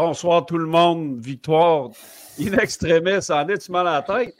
[0.00, 1.18] Bonsoir tout le monde.
[1.18, 1.90] Victoire
[2.38, 3.18] in extremis.
[3.30, 4.36] En est-tu mal à la tête?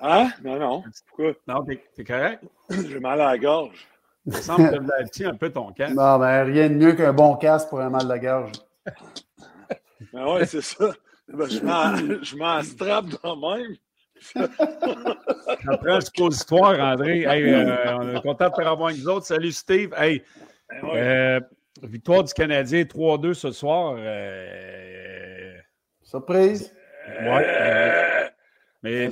[0.00, 0.30] Hein?
[0.42, 0.82] Non, non.
[1.06, 1.34] Pourquoi?
[1.46, 2.42] Non, t'es, correct?
[2.68, 3.86] J'ai mal à la gorge.
[4.26, 5.94] Il me semble que tu un peu ton casque.
[5.94, 8.50] Non, mais rien de mieux qu'un bon casque pour un mal de la gorge.
[10.12, 10.90] Ben oui, c'est ça.
[11.28, 13.76] Ben, je m'en strap dans même.
[15.68, 17.20] Après le suppositoire, André.
[17.20, 19.26] Hey, euh, on est content de te revoir avec nous autres.
[19.26, 19.94] Salut Steve.
[19.96, 20.24] Hey,
[20.68, 21.40] ben euh,
[21.82, 23.96] victoire du Canadien 3-2 ce soir.
[23.98, 25.54] Euh,
[26.02, 26.74] Surprise.
[27.20, 28.30] Ouais.
[28.82, 29.10] mais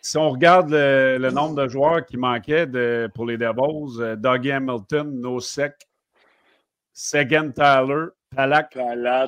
[0.00, 4.52] si on regarde le, nombre de joueurs qui manquaient de, pour les Devils, euh, Dougie
[4.52, 5.74] Hamilton, Nosek,
[6.92, 8.78] Sagan Tyler, Palak,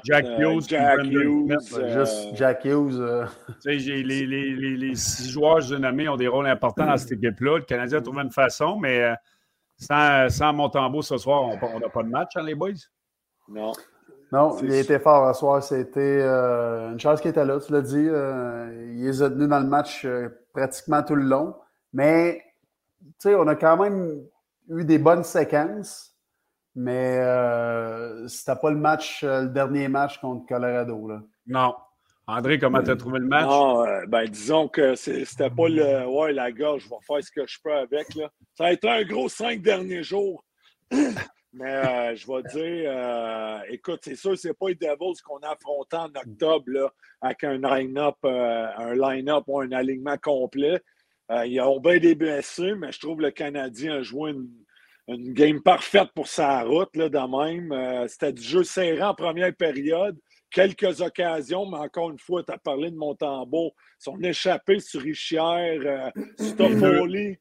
[0.04, 1.58] Jack euh, Hughes, Jack Hughes
[1.92, 3.26] juste Jack Hughes.
[3.64, 7.12] les, les, les, les, six joueurs que j'ai nommés ont des rôles importants dans cette
[7.12, 7.58] équipe-là.
[7.58, 9.14] Le Canadien a trouvé une façon, mais euh,
[9.78, 12.72] sans, sans Montembeau ce soir, on n'a pas de match, hein, les boys?
[13.48, 13.72] Non.
[14.30, 15.62] Non, il a été fort ce soir.
[15.62, 18.06] C'était euh, une chance qu'il était là, tu l'as dit.
[18.08, 21.54] Euh, il les a tenus dans le match euh, pratiquement tout le long.
[21.94, 22.42] Mais,
[23.02, 24.22] tu sais, on a quand même
[24.68, 26.14] eu des bonnes séquences.
[26.74, 27.16] Mais
[28.28, 31.08] c'était pas le match, le dernier match contre Colorado.
[31.08, 31.22] Là.
[31.46, 31.74] Non.
[32.30, 33.46] André, comment tu as trouvé le match?
[33.46, 36.06] Non, ben, disons que c'était pas le.
[36.06, 38.14] Ouais, la gorge, je vais faire ce que je peux avec.
[38.14, 38.30] Là.
[38.54, 40.44] Ça a été un gros cinq derniers jours.
[41.54, 45.52] Mais euh, je vais dire, euh, écoute, c'est sûr, c'est pas les Devils qu'on a
[45.52, 50.82] affronté en octobre là, avec un line-up, euh, un ou un alignement complet.
[51.46, 54.50] ils ont bien des blessés, mais je trouve que le Canadien a joué une,
[55.08, 58.06] une game parfaite pour sa route, là, de même.
[58.08, 60.18] C'était du jeu serré en première période.
[60.50, 63.74] Quelques occasions, mais encore une fois, tu as parlé de Montembeau.
[63.98, 67.36] Son échappé sur Richière, sur Toffoli,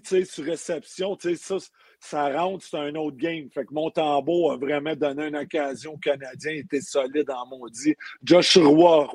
[0.00, 1.56] tu sais, sur réception, tu sais, ça
[2.02, 3.48] ça rentre, c'est un autre game.
[3.50, 7.94] Fait que Montembeau a vraiment donné une occasion au Canadien, il était solide en maudit.
[8.24, 9.06] Joshua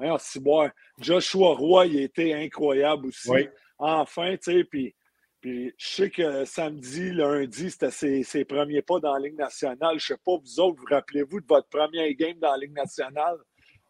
[0.00, 3.30] Roy, Joshua Roy, il était incroyable aussi.
[3.78, 4.94] Enfin, tu sais, puis,
[5.42, 9.98] puis je sais que samedi, lundi, c'était ses, ses, premiers pas dans la Ligue nationale.
[9.98, 13.38] Je sais pas, vous autres, vous rappelez-vous de votre premier game dans la Ligue nationale?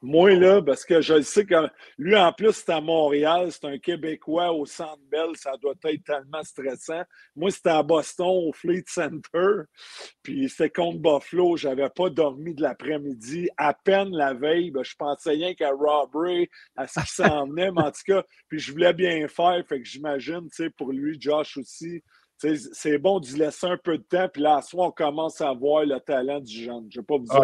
[0.03, 3.79] Moi, là, parce que je sais que lui, en plus, c'est à Montréal, c'est un
[3.79, 7.03] Québécois au Centre Bell, ça doit être tellement stressant.
[7.37, 9.63] Moi, c'était à Boston, au Fleet Center,
[10.23, 11.57] puis c'était contre Buffalo.
[11.57, 13.49] J'avais pas dormi de l'après-midi.
[13.57, 17.71] À peine la veille, ben, je pensais rien qu'à Robbery, à ce qui s'en venait,
[17.71, 20.93] mais en tout cas, puis je voulais bien faire, fait que j'imagine, tu sais, pour
[20.93, 22.03] lui, Josh aussi,
[22.73, 25.53] c'est bon d'y laisser un peu de temps, puis là, à soir, on commence à
[25.53, 26.89] voir le talent du jeune.
[26.91, 27.41] Je ne sais pas vous ah,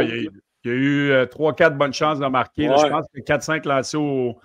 [0.64, 2.64] il y a eu 3-4 euh, bonnes chances de marquer.
[2.64, 4.36] je pense que 4-5 lancés au,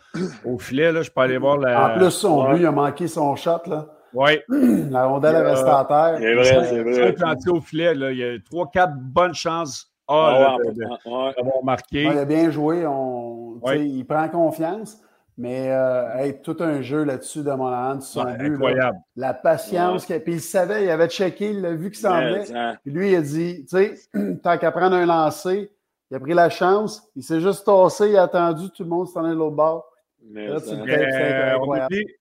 [0.45, 0.91] au, filet.
[0.91, 1.95] Là, je peux aller voir la.
[1.95, 3.61] En plus, son but, il a manqué son shot.
[3.65, 3.87] Là.
[4.13, 4.39] Oui.
[4.91, 6.17] La rondelle est restée à terre.
[6.19, 7.15] C'est vrai, c'est vrai.
[7.17, 7.95] 5 lancés au filet.
[7.95, 12.03] Là, il y a 3-4 bonnes chances ah, d'avoir marqué.
[12.03, 12.85] il a bien joué.
[12.85, 14.99] On, Il prend confiance.
[15.35, 18.53] Mais euh, tout un jeu là-dessus de Monahan, son but.
[18.53, 18.99] Incroyable.
[19.15, 20.05] la patience.
[20.05, 22.77] Puis il savait, il avait checké, il a vu qu'il s'en venait.
[22.83, 23.95] Puis lui, il a dit, tu sais,
[24.43, 25.71] tant qu'à prendre un lancer,
[26.11, 29.07] il a pris la chance, il s'est juste tassé, il a attendu, tout le monde
[29.07, 29.93] s'en est de l'autre bord.
[30.35, 31.57] Euh,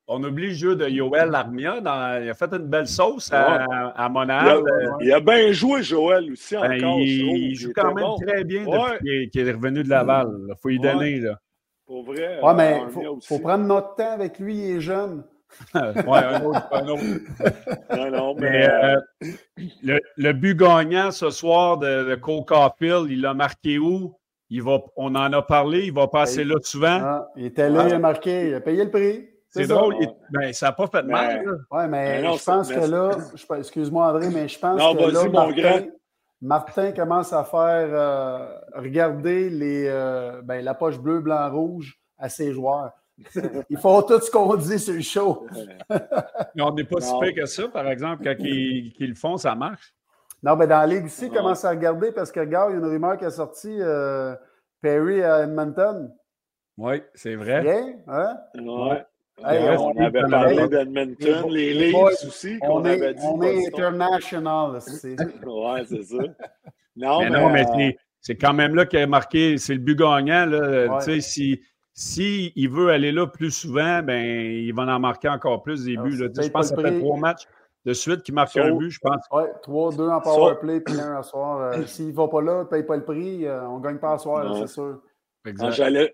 [0.08, 1.76] on, oublie, le jeu de Yoel Armia.
[1.78, 1.86] il
[2.30, 4.66] a fait une belle sauce à, à Monaco.
[5.00, 6.98] Il, a, bien joué, Joël, aussi, ben, encore.
[6.98, 10.28] Il, joue quand même très bien depuis qu'il est revenu de Laval.
[10.48, 11.20] Il faut y donner.
[11.20, 11.38] Là.
[11.86, 12.40] Pour vrai.
[12.42, 15.22] Ouais, mais il faut, prendre notre temps avec lui, il est jeune.
[15.74, 16.68] Oui, un autre.
[16.72, 18.10] Un autre.
[18.10, 18.96] non, mais, euh,
[19.82, 24.14] le, le, but gagnant ce soir de, de Cole Caulfield, il l'a marqué où?
[24.50, 26.98] Il va, on en a parlé, il va passer là souvent.
[27.02, 29.28] Ah, il était là, il a marqué, il a payé le prix.
[29.48, 29.96] C'est drôle,
[30.30, 31.44] ben, ça n'a pas fait de mal.
[31.70, 33.16] Oui, mais je pense que là,
[33.58, 35.86] excuse-moi André, mais je pense que là, Martin,
[36.40, 42.28] Martin, commence à faire euh, regarder les, euh, ben, la poche bleue, blanc, rouge à
[42.28, 42.92] ses joueurs.
[43.70, 45.46] Ils font tout ce qu'on dit sur le show.
[46.54, 49.54] Mais on n'est pas si pire que ça, par exemple, quand ils, le font, ça
[49.54, 49.94] marche.
[50.42, 52.78] Non, mais dans la Ligue ici, commence à regarder parce que, regarde, il y a
[52.80, 54.34] une rumeur qui est sortie euh,
[54.80, 56.12] Perry à Edmonton.
[56.76, 57.60] Oui, c'est vrai.
[57.62, 58.36] Bien, hein?
[58.56, 59.04] Ouais.
[59.78, 63.22] on avait parlé d'Edmonton, les Leafs aussi, qu'on avait dit.
[63.24, 65.16] On est international, c'est.
[65.46, 66.16] ouais, c'est ça.
[66.96, 69.96] Non, mais, non, mais euh, c'est quand même là qu'il a marqué, c'est le but
[69.96, 70.46] gagnant.
[70.46, 70.98] Là.
[70.98, 71.60] Tu sais, si
[71.94, 75.96] s'il il veut aller là plus souvent, ben, il va en marquer encore plus des
[75.96, 76.16] buts.
[76.16, 77.46] Je pense que ça fait trois matchs
[77.84, 79.24] de suite qui marque un but, je pense.
[79.32, 81.72] Oui, trois, deux en powerplay, puis un à soir.
[81.72, 83.98] Euh, s'il ne va pas là, ne paye pas le prix, euh, on ne gagne
[83.98, 85.00] pas à soir, c'est sûr.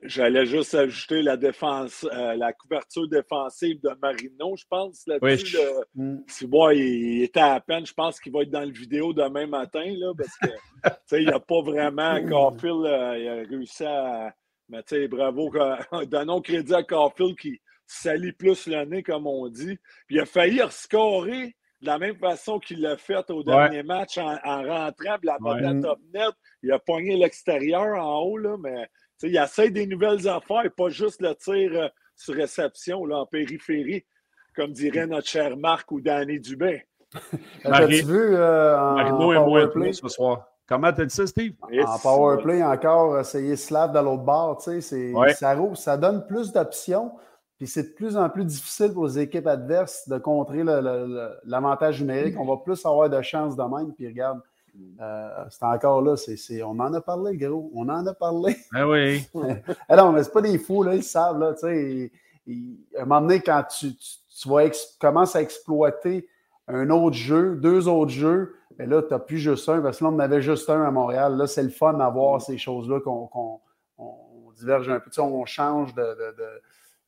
[0.06, 5.06] J'allais juste ajouter la défense, euh, la couverture défensive de Marino, je pense.
[5.06, 5.58] Là-dessus,
[5.94, 6.20] mm.
[6.72, 7.84] il, était à peine.
[7.84, 11.40] Je pense qu'il va être dans le vidéo demain matin, là, parce que il n'a
[11.40, 12.18] pas vraiment.
[12.26, 14.32] Caulfield il a réussi à
[14.68, 15.50] mais tu sais, bravo.
[16.06, 19.78] Donnons crédit à Caulfield qui salit plus le nez, comme on dit.
[20.06, 24.18] Puis il a failli rescorer de la même façon qu'il l'a fait au dernier match
[24.18, 26.34] en, rentrant, la balle top net.
[26.62, 28.88] Il a pogné l'extérieur en haut, là, mais
[29.22, 34.04] il essaie des nouvelles affaires, pas juste le tir euh, sur réception là, en périphérie,
[34.54, 36.84] comme dirait notre cher Marc ou Danny Dubé.
[37.64, 40.46] As-tu vu euh, Marino est moins ce soir.
[40.68, 41.54] Comment t'as dit ça, Steve?
[41.62, 47.12] En powerplay, encore, essayer Slav de l'autre bord, tu sais, ça, ça donne plus d'options.
[47.56, 52.36] Puis c'est de plus en plus difficile pour les équipes adverses de contrer l'avantage numérique.
[52.38, 53.92] On va plus avoir de chances de même.
[53.94, 54.40] Puis regarde,
[55.00, 56.14] euh, c'est encore là.
[56.64, 57.68] on en a parlé, gros.
[57.74, 58.56] On en a parlé.
[58.72, 59.26] Ah oui.
[59.88, 60.94] Alors, mais c'est pas des fous, là.
[60.94, 61.54] Ils savent, là.
[61.54, 62.12] Tu sais,
[62.96, 64.68] à un moment donné, quand tu, tu, vas
[65.00, 66.28] commences à exploiter
[66.68, 70.04] un autre jeu, deux autres jeux, mais là, tu n'as plus juste un, parce que
[70.04, 71.36] là, on en avait juste un à Montréal.
[71.36, 73.60] Là, c'est le fun d'avoir ces choses-là qu'on
[74.56, 75.10] diverge un peu.
[75.10, 76.36] Tu sais, on change de, de,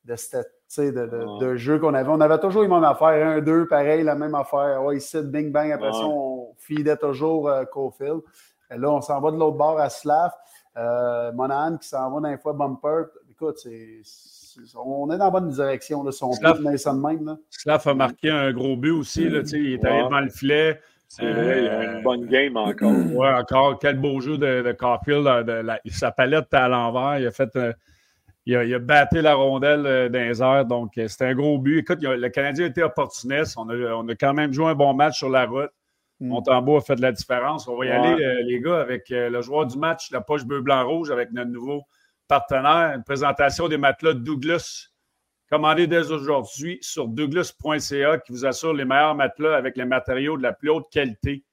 [0.05, 2.09] de, de, jeu qu'on avait.
[2.09, 3.27] On avait toujours les mêmes affaires.
[3.27, 4.83] Un, deux, pareil, la même affaire.
[4.83, 5.71] Ouais, ici, bing, bang.
[5.71, 8.21] Après ça, on feedait toujours euh, Cofield.
[8.69, 10.31] Et là, on s'en va de l'autre bord à Slav.
[10.77, 13.03] Euh, Monahan qui s'en va d'un fois bumper.
[13.29, 14.01] Écoute, c'est
[14.75, 16.03] on est dans la bonne direction.
[16.03, 17.37] Là, son Slav, même.
[17.49, 19.29] Slav a marqué un gros but aussi.
[19.29, 20.79] Là, il est allé devant le filet.
[21.07, 22.91] C'est vrai, il a une euh, bonne game encore.
[23.13, 23.79] Oui, encore.
[23.79, 25.45] Quel beau jeu de, de Caulfield.
[25.45, 27.19] De, sa palette était à l'envers.
[27.19, 27.53] Il a fait.
[27.57, 27.73] Euh,
[28.45, 30.65] il, a, battu la rondelle euh, dans les airs.
[30.65, 31.79] Donc, c'était un gros but.
[31.79, 33.57] Écoute, le Canadien a été opportuniste.
[33.57, 35.71] On a, on a, quand même joué un bon match sur la route.
[36.21, 36.29] Mm.
[36.29, 37.67] Montembeau a fait de la différence.
[37.67, 41.33] On va y aller, les gars, avec le joueur du match, la poche bleu-blanc-rouge, avec
[41.33, 41.83] notre nouveau
[42.31, 42.95] partenaire.
[42.95, 44.87] Une présentation des matelas de Douglas
[45.51, 50.43] Commandez dès aujourd'hui sur douglas.ca qui vous assure les meilleurs matelas avec les matériaux de
[50.43, 51.43] la plus haute qualité.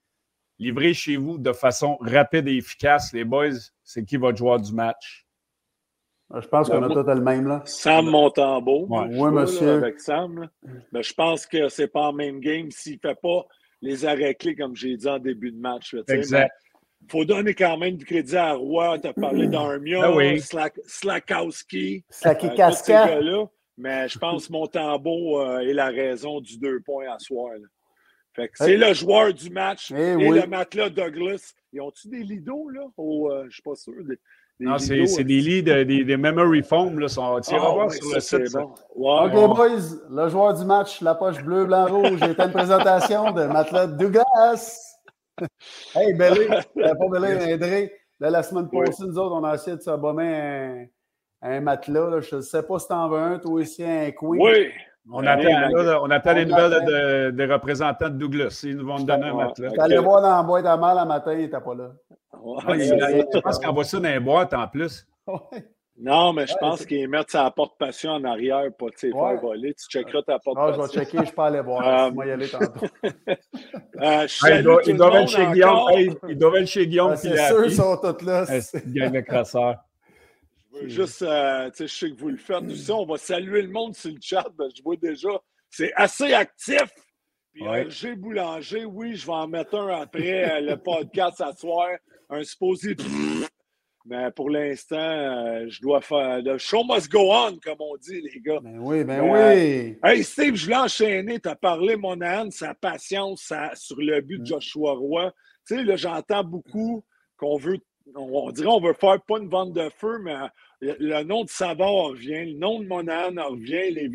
[0.57, 3.11] Livrés chez vous de façon rapide et efficace.
[3.11, 5.27] Les boys, c'est qui votre joueur du match?
[6.33, 7.45] Je pense qu'on a tout le même.
[7.45, 7.61] Là.
[7.65, 8.87] Sam Montembeau.
[8.89, 9.71] Oui, monsieur.
[9.71, 10.49] avec Sam.
[10.93, 13.45] Mais je pense que c'est pas en même game s'il ne fait pas
[13.81, 15.93] les arrêts clés, comme j'ai dit en début de match.
[16.07, 16.53] exact.
[17.01, 18.99] Il faut donner quand même du crédit à Roy.
[18.99, 20.41] Tu as parlé d'Armia, ah oui.
[20.85, 22.03] Slakowski.
[22.09, 22.49] Slaki
[23.79, 27.51] mais je pense que Montembeau euh, est la raison du deux points à soir.
[28.53, 31.53] c'est le joueur du match eh et le matelas Douglas.
[31.71, 32.81] Ils ont-tu des lidos, là?
[32.81, 33.93] Euh, je ne suis pas sûr.
[34.59, 38.55] non, c'est des lits, des, des, memory foam, là, sont ah, sur le site.
[38.95, 39.79] OK, boys,
[40.09, 44.88] le joueur du match, la poche bleu, blanc, rouge, été une présentation de matelas Douglas.
[45.95, 47.91] hey, Bellé, pas Bellé, André.
[48.19, 50.85] la semaine passée, nous autres, on a essayé de s'abonner un
[51.41, 52.21] un matelas.
[52.21, 54.41] Je ne sais pas si tu en veux un, toi aussi, un queen.
[54.41, 54.71] Oui.
[55.11, 58.61] On, attend, on attend les nouvelles des représentants de Douglas.
[58.63, 59.71] Ils nous vont nous donner un matelas.
[59.71, 61.91] Tu allais voir dans la boîte à mal le matin, il n'était pas là.
[62.33, 65.07] je pense qu'on voit ça dans les boîtes en plus.
[66.01, 69.73] Non, mais je pense qu'ils mettent sa porte-passion en arrière pour te faire voler.
[69.73, 70.81] Tu checkeras ta porte-passion.
[70.81, 72.05] Non, je vais checker, je peux aller voir.
[72.05, 72.85] Euh, moi, y aller tantôt.
[73.03, 74.27] euh,
[74.85, 76.17] il, doit, être chez Guillaume.
[76.29, 77.15] il doit être chez Guillaume.
[77.17, 78.45] c'est sûr, ils sont tous là.
[78.61, 79.75] C'est une de crasseur.
[80.85, 82.63] Juste, euh, je sais que vous le faites.
[82.63, 84.45] Aussi, on va saluer le monde sur le chat.
[84.57, 85.29] je vois déjà,
[85.69, 86.87] c'est assez actif.
[87.53, 88.15] Puis ouais.
[88.15, 91.89] Boulanger, oui, je vais en mettre un après euh, le podcast à soir.
[92.29, 92.95] Un supposé.
[94.09, 96.43] Mais pour l'instant, euh, je dois faire.
[96.43, 98.59] The show must go on, comme on dit, les gars.
[98.59, 99.97] Ben oui, ben oui.
[100.03, 101.39] Hey, Steve, je l'ai enchaîné.
[101.39, 104.47] Tu as parlé, mon âne, sa patience sur le but de mm.
[104.47, 105.31] Joshua Roy.
[105.67, 107.05] Tu sais, là, j'entends beaucoup
[107.37, 107.77] qu'on veut
[108.15, 110.35] on, dirait qu'on veut faire pas une vente de feu, mais
[110.81, 114.09] le, nom de Savard revient, le nom de Monahan revient, les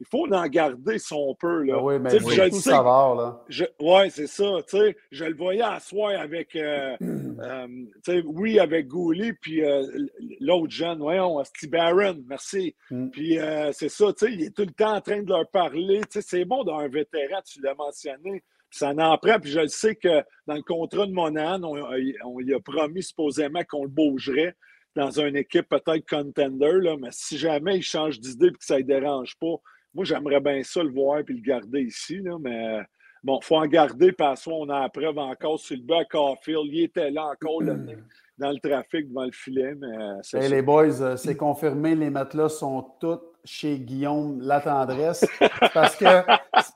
[0.00, 1.62] Il faut en garder son peu.
[1.62, 1.74] Là.
[1.76, 2.70] Ben oui, mais je le sais.
[2.70, 3.44] Savard, là.
[3.80, 4.44] Oui, c'est ça.
[5.10, 6.96] Je le voyais à soir avec, euh,
[7.40, 9.86] Euh, oui, avec Gouli, puis euh,
[10.40, 12.74] l'autre jeune, voyons, Steve Barron, merci.
[12.90, 13.08] Mm.
[13.08, 13.38] Puis
[13.72, 16.00] c'est ça, il est tout le temps en train de leur parler.
[16.10, 18.42] C'est bon d'un vétéran, tu l'as mentionné.
[18.70, 21.78] ça en prend, puis je le sais que dans le contrat de Monahan, on,
[22.24, 24.54] on, lui a promis supposément qu'on le bougerait
[24.96, 28.78] dans une équipe peut-être contender, là, mais si jamais il change d'idée et que ça
[28.78, 29.56] ne dérange pas,
[29.94, 32.80] moi, j'aimerais bien ça le voir et le garder ici, là, mais
[33.22, 36.66] bon, il faut en garder parce qu'on a la preuve encore sur le bas Caulfield.
[36.66, 37.62] Il était là encore
[38.38, 39.74] dans le trafic devant le filet.
[39.74, 45.26] Mais hey, les boys, euh, c'est confirmé, les matelas sont tous chez Guillaume Latendresse.
[45.74, 46.24] parce que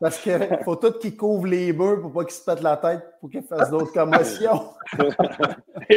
[0.01, 3.03] parce qu'il faut tout qu'il couvre les murs pour pas qu'il se pète la tête
[3.21, 4.71] pour qu'il fasse d'autres commotions.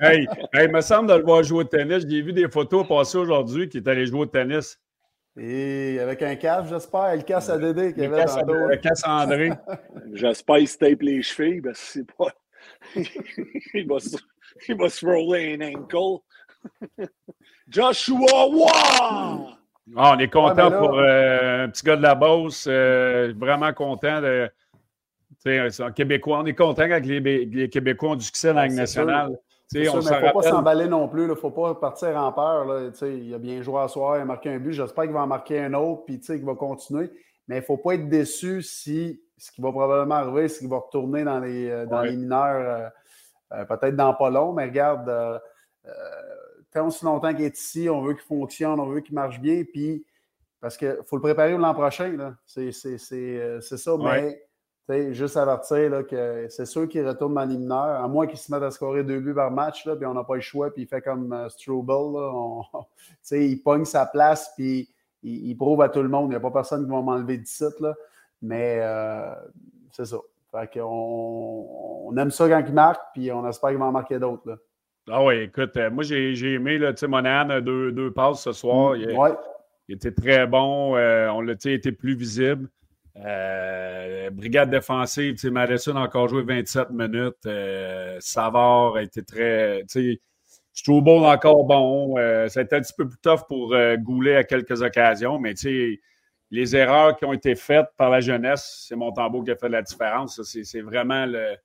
[0.00, 2.04] hey, il me semble de le voir jouer au tennis.
[2.08, 4.78] J'ai vu des photos passer aujourd'hui qui est allé jouer au tennis.
[5.38, 9.22] Et avec un casque, j'espère, le casse à Dédé qui avait dans Le casse à
[9.22, 9.50] André.
[10.12, 12.32] j'espère qu'il se tape les chevilles, parce que c'est pas.
[13.74, 14.16] il, va se...
[14.68, 16.22] il va se roller un ankle.
[17.68, 19.48] Joshua Wow!
[19.96, 22.66] Ah, on est content pour euh, un petit gars de la Beauce.
[22.68, 24.50] Euh, vraiment content de.
[25.44, 26.40] Un Québécois.
[26.40, 29.36] On est content avec les, les Québécois ont du succès dans la Ligue nationale.
[29.74, 31.22] Il ne faut pas s'emballer non plus.
[31.22, 32.64] Il ne faut pas partir en peur.
[32.66, 32.90] Là.
[33.02, 34.72] Il a bien joué à soir, il a marqué un but.
[34.72, 37.10] J'espère qu'il va en marquer un autre puis qu'il va continuer.
[37.48, 40.68] Mais il ne faut pas être déçu si ce qui va probablement arriver, c'est qu'il
[40.68, 42.92] va retourner dans les, euh, dans les mineurs,
[43.54, 44.52] euh, euh, peut-être dans pas long.
[44.52, 45.40] Mais regarde,
[46.70, 49.64] tant aussi longtemps qu'il est ici, on veut qu'il fonctionne, on veut qu'il marche bien.
[49.64, 50.06] Puis,
[50.60, 52.36] parce qu'il faut le préparer l'an prochain.
[52.46, 53.96] C'est ça.
[53.98, 54.40] Mais
[54.88, 58.52] juste avertir là, que c'est sûr qu'il retourne dans les mineurs, à moins qu'il se
[58.52, 60.82] mette à scorer deux buts par match, là, puis on n'a pas le choix, puis
[60.82, 61.92] il fait comme uh, Struble.
[63.30, 64.88] il pogne sa place, puis
[65.22, 66.26] il, prouve à tout le monde.
[66.26, 67.80] Il n'y a pas personne qui va m'enlever 17.
[67.80, 67.94] Là,
[68.42, 69.34] mais euh,
[69.92, 70.18] c'est ça.
[70.50, 74.18] Fait qu'on, on aime ça quand il marque, puis on espère qu'il va en marquer
[74.18, 74.58] d'autres.
[75.08, 78.92] Ah oui, écoute, euh, moi j'ai, aimé, là, Monahan, deux, deux passes ce soir.
[78.92, 79.36] Mm, il,
[79.88, 80.96] il, était très bon.
[80.96, 82.68] on l'a été plus visible.
[83.16, 87.46] Euh, brigade défensive, Madison a encore joué 27 minutes.
[87.46, 89.82] Euh, Savard a été très.
[90.74, 92.16] Struble encore bon.
[92.16, 95.38] Euh, ça a été un petit peu plus tough pour euh, Goulet à quelques occasions,
[95.38, 95.52] mais
[96.50, 99.82] les erreurs qui ont été faites par la jeunesse, c'est Montembeau qui a fait la
[99.82, 100.40] différence.
[100.42, 101.56] C'est vraiment le,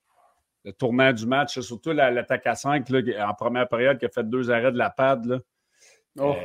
[0.77, 4.73] tournant du match, surtout l'attaque à 5 en première période qui a fait deux arrêts
[4.73, 5.25] de la pad.
[5.25, 5.39] Là.
[6.19, 6.35] Oh.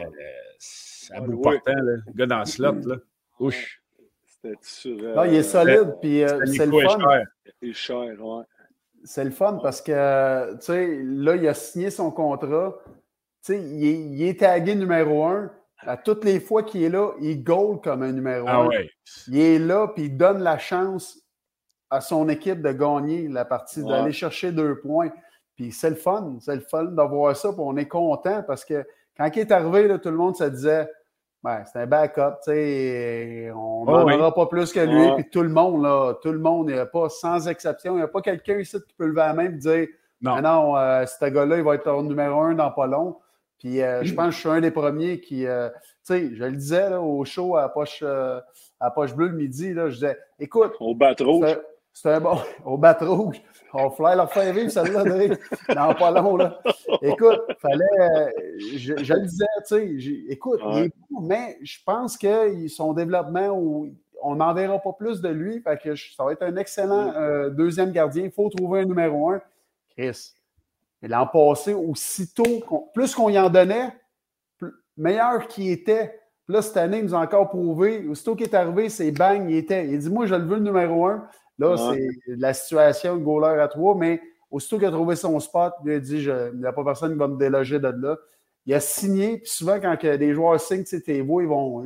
[1.10, 2.80] à bout portant, le gars dans le slot.
[2.84, 2.96] Là.
[4.44, 6.98] Non, il est solide, puis euh, c'est le fun.
[7.60, 8.44] Il est cher, ouais.
[9.04, 12.76] C'est le fun parce que, tu sais, là, il a signé son contrat.
[13.44, 15.50] Tu sais, il, est tagué numéro un.
[15.78, 18.68] À toutes les fois qu'il est là, il goal comme un numéro ah, un.
[18.68, 18.90] Ouais.
[19.28, 21.20] Il est là, puis il donne la chance
[21.90, 25.10] à son équipe de gagner la partie, d'aller chercher deux points.
[25.56, 28.86] Puis c'est le fun, c'est le fun d'avoir ça, puis on est content parce que
[29.16, 30.88] quand il est arrivé, là, tout le monde se disait
[31.42, 33.50] ben, c'est un backup, tu sais.
[33.54, 35.14] On n'en aura pas plus que lui.
[35.16, 37.96] Puis tout le monde, là, tout le monde, il n'y a pas, sans exception, il
[37.96, 39.88] n'y a pas quelqu'un ici qui peut lever la main et dire
[40.20, 43.18] Non, non euh, ce gars-là, il va être numéro un dans pas long.
[43.58, 45.46] Puis euh, je pense que je suis un des premiers qui.
[45.46, 45.68] Euh,
[46.06, 48.04] tu sais, je le disais là, au show à Poche,
[48.78, 50.74] à Poche Bleue le midi, là, je disais Écoute.
[50.78, 51.58] Au bat rouge.
[51.92, 52.38] C'est un bon.
[52.64, 53.40] Au bat rouge.
[53.74, 55.04] On va leur faire vivre celle-là,
[55.74, 56.36] dans pas long.
[56.36, 56.60] Là.
[57.00, 58.32] Écoute, fallait.
[58.76, 63.88] Je, le disais, tu sais, écoute, il est beau, mais je pense que son développement,
[64.22, 65.60] on n'en verra pas plus de lui.
[65.60, 68.24] Fait que ça va être un excellent euh, deuxième gardien.
[68.24, 69.40] Il faut trouver un numéro un.
[69.96, 70.34] Chris.
[71.02, 72.62] L'an passé, aussitôt,
[72.94, 73.90] plus qu'on y en donnait,
[74.96, 76.20] meilleur qu'il était.
[76.46, 78.06] là, cette année, il nous a encore prouvé.
[78.06, 79.88] Aussitôt qu'il est arrivé, c'est bang, il était.
[79.88, 81.26] Il dit Moi, je le veux le numéro un.
[81.58, 85.72] Là, c'est la situation, le goaler à trois, mais aussitôt qu'il a trouvé son spot,
[85.84, 88.18] il a dit il n'y a pas personne qui va me déloger de là.
[88.66, 91.84] Il a signé, puis souvent, quand des joueurs signent, tes voix, ils vont,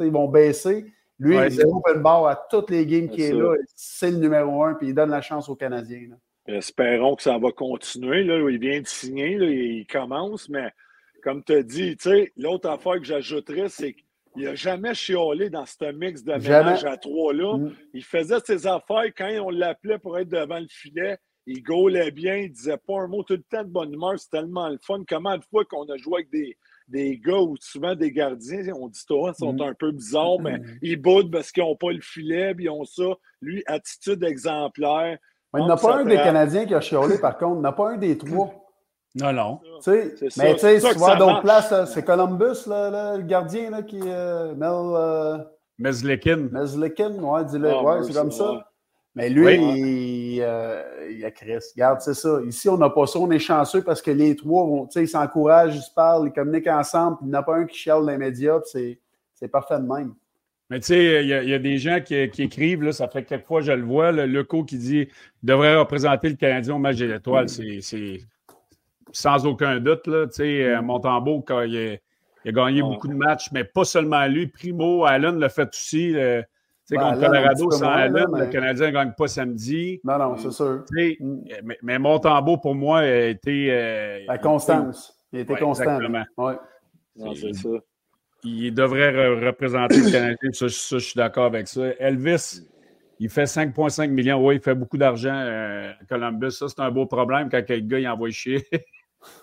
[0.00, 0.86] ils vont baisser.
[1.18, 3.54] Lui, il open bar à toutes les games qui est, là.
[3.74, 6.08] C'est le numéro un, puis il donne la chance aux Canadiens.
[6.46, 8.22] Espérons que ça va continuer.
[8.22, 8.38] Là.
[8.50, 10.70] Il vient de signer, il commence, mais
[11.22, 11.96] comme tu as dit,
[12.36, 14.00] l'autre affaire que j'ajouterais, c'est que
[14.36, 17.56] il n'a jamais chiolé dans ce mix de ménage à trois-là.
[17.56, 17.72] Mm.
[17.94, 21.18] Il faisait ses affaires quand on l'appelait pour être devant le filet.
[21.46, 24.14] Il gaulait bien, il disait pas un mot tout le temps de bonne humeur.
[24.18, 25.02] C'est tellement le fun.
[25.08, 26.56] Comment de fois qu'on a joué avec des,
[26.88, 29.62] des gars ou souvent des gardiens, on dit toi, ils sont mm.
[29.62, 30.78] un peu bizarres, mais mm.
[30.82, 33.14] ils boudent parce qu'ils n'ont pas le filet, puis ils ont ça.
[33.40, 35.18] Lui, attitude exemplaire.
[35.54, 37.56] il n'y en a pas un des Canadiens qui a chiolé, par contre.
[37.56, 38.65] Il n'y en a pas un des trois.
[39.16, 39.60] Non, non.
[39.86, 43.98] mais tu sais, tu vois d'autres places, c'est Columbus, le gardien là, qui.
[44.04, 44.70] Euh, Mel.
[44.70, 45.38] Euh,
[45.78, 46.48] Meslekin.
[46.52, 47.70] Meslekin, ouais, dis-le.
[47.70, 48.70] Ah, ouais, c'est comme ça.
[49.14, 49.54] Mais lui,
[50.36, 51.58] il, euh, il a Chris.
[51.74, 52.40] Regarde, c'est ça.
[52.46, 53.18] Ici, on n'a pas ça.
[53.18, 56.66] On est chanceux parce que les trois, vont, ils s'encouragent, ils se parlent, ils communiquent
[56.66, 57.16] ensemble.
[57.16, 58.60] Puis il n'y en a pas un qui chiale dans les médias.
[58.64, 60.14] C'est parfait de même.
[60.68, 63.60] Mais tu sais, il y, a des gens qui, écrivent, là, ça fait quelques fois
[63.60, 65.08] je le vois, le Leco qui dit
[65.42, 67.48] devrait représenter le Canadien au match des étoiles.
[67.48, 68.18] C'est
[69.16, 70.06] sans aucun doute.
[70.06, 71.98] Là, euh, Montembeau, quand il,
[72.44, 74.46] a, gagné beaucoup de matchs, mais pas seulement lui.
[74.46, 76.14] Primo, Allen l'a fait aussi.
[76.14, 76.42] Euh,
[76.84, 80.00] sais, contre Colorado, sans Allen, le Canadien ne gagne pas samedi.
[80.04, 80.84] Non, non, c'est sûr.
[80.90, 81.36] Mm.
[81.64, 83.68] Mais, mais Montembeau, pour moi, a été.
[83.70, 85.14] Euh, La constance.
[85.32, 85.98] Il était constant.
[85.98, 86.24] Exactement.
[86.36, 87.34] Ouais.
[87.34, 87.68] c'est ça.
[88.44, 91.86] Il devrait représenter le Canadien, ça, je suis d'accord avec ça.
[91.98, 92.62] Elvis,
[93.18, 94.44] il fait 5,5 millions.
[94.46, 96.52] Oui, il fait beaucoup d'argent à Columbus.
[96.52, 98.64] Ça, c'est un beau problème quand quelqu'un gars il envoie chier.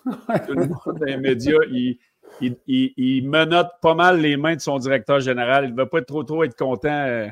[0.04, 1.98] Tout le monde dans les médias, il,
[2.68, 5.66] il, menotte pas mal les mains de son directeur général.
[5.66, 6.90] Il ne va pas trop, trop être content.
[6.90, 7.28] Euh.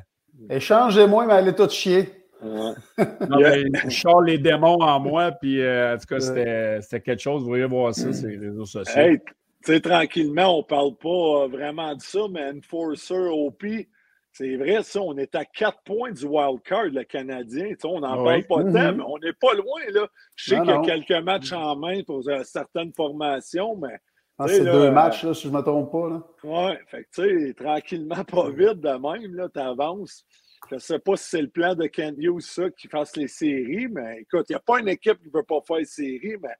[0.49, 2.09] Échangez-moi, mais allez tout chier.
[2.43, 2.75] non,
[3.37, 7.41] mais je les démons en moi, puis euh, en tout cas, c'était quelque chose.
[7.41, 8.99] Vous voyez voir ça, c'est les réseaux sociaux.
[8.99, 13.63] Hey, tu sais, tranquillement, on ne parle pas vraiment de ça, mais Enforcer OP,
[14.33, 17.69] c'est vrai, ça, on est à quatre points du wild card, le Canadien.
[17.69, 18.95] Tu sais, on n'en parle pas tant, mm-hmm.
[18.95, 19.81] mais on n'est pas loin.
[19.89, 20.07] Là.
[20.35, 23.97] Je sais qu'il y a quelques matchs en main pour certaines formations, mais
[24.43, 26.33] ah, c'est deux matchs, là, si je ne me trompe pas.
[26.43, 30.25] Oui, fait tu sais, tranquillement, pas vite de même, tu avances.
[30.69, 33.27] Je ne sais pas si c'est le plan de Ken Hughes, ça, qui fasse les
[33.27, 35.85] séries, mais écoute, il n'y a pas une équipe qui ne veut pas faire les
[35.85, 36.55] séries, mais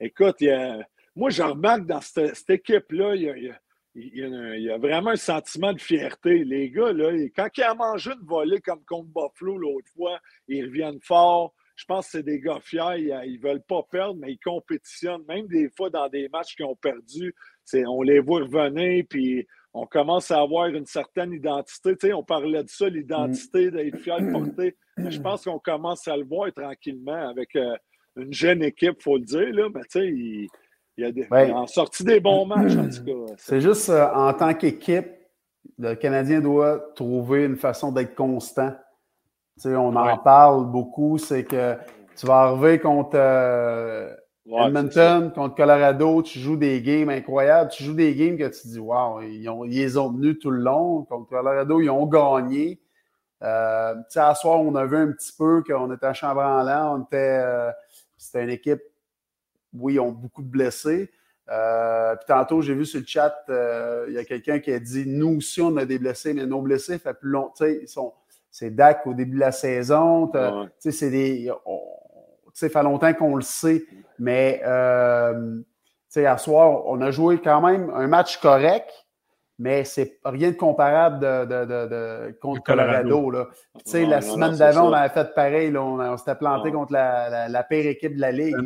[0.00, 0.78] écoute, y a...
[1.16, 3.60] moi, je remarque dans cette, équipe-là, il y a,
[3.94, 6.44] vraiment un sentiment de fierté.
[6.44, 10.64] Les gars, là, quand ils ont mangé une volée comme contre Buffalo l'autre fois, ils
[10.64, 12.98] reviennent fort je pense que c'est des gars fiers.
[12.98, 15.24] Ils ne veulent pas perdre, mais ils compétitionnent.
[15.26, 17.34] Même des fois, dans des matchs qu'ils ont perdu,
[17.74, 22.12] on les voit revenir, puis on commence à avoir une certaine identité.
[22.12, 24.76] On parlait de ça, l'identité, d'être fier de porter.
[24.96, 27.76] je pense qu'on commence à le voir tranquillement avec euh,
[28.16, 29.52] une jeune équipe, il faut le dire.
[29.52, 29.68] Là.
[29.74, 30.48] Mais tu sais,
[30.96, 33.34] il, a des, en sorti des bons matchs, en tout cas.
[33.38, 35.08] C'est juste euh, en tant qu'équipe,
[35.78, 38.72] le Canadien doit trouver une façon d'être constant
[39.64, 41.76] on en parle beaucoup, c'est que
[42.16, 44.14] tu vas arriver contre euh,
[44.46, 48.78] Edmonton, contre Colorado, tu joues des games incroyables, tu joues des games que tu dis
[48.78, 51.04] Wow, ils, ont, ils les ont tenus tout le long.
[51.04, 52.80] Contre Colorado, ils ont gagné.
[53.42, 57.40] Euh, à soir, on a vu un petit peu qu'on était à Chambranlant, on était.
[57.42, 57.70] Euh,
[58.16, 58.80] c'était une équipe,
[59.74, 61.10] oui, ils ont beaucoup de blessés.
[61.50, 65.04] Euh, puis tantôt, j'ai vu sur le chat, il y a quelqu'un qui a dit
[65.06, 67.66] Nous aussi, on a des blessés, mais nos blessés, fait plus longtemps.
[67.66, 68.12] Ils sont
[68.54, 70.30] c'est Dak au début de la saison.
[70.78, 71.50] C'est des.
[72.52, 73.84] Ça fait longtemps qu'on le sait.
[74.20, 75.60] Mais euh,
[76.14, 79.03] à soir, on a joué quand même un match correct,
[79.58, 83.30] mais c'est rien de comparable de, de, contre Colorado.
[83.30, 83.46] là.
[83.92, 85.76] la semaine d'avant, on avait fait pareil.
[85.76, 88.56] on, s'était planté contre la, la, pire équipe de la Ligue.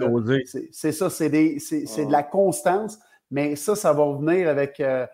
[0.73, 2.99] C'est ça, c'est de la constance.
[3.31, 4.81] Mais ça, ça va revenir avec.
[4.81, 5.07] Euh,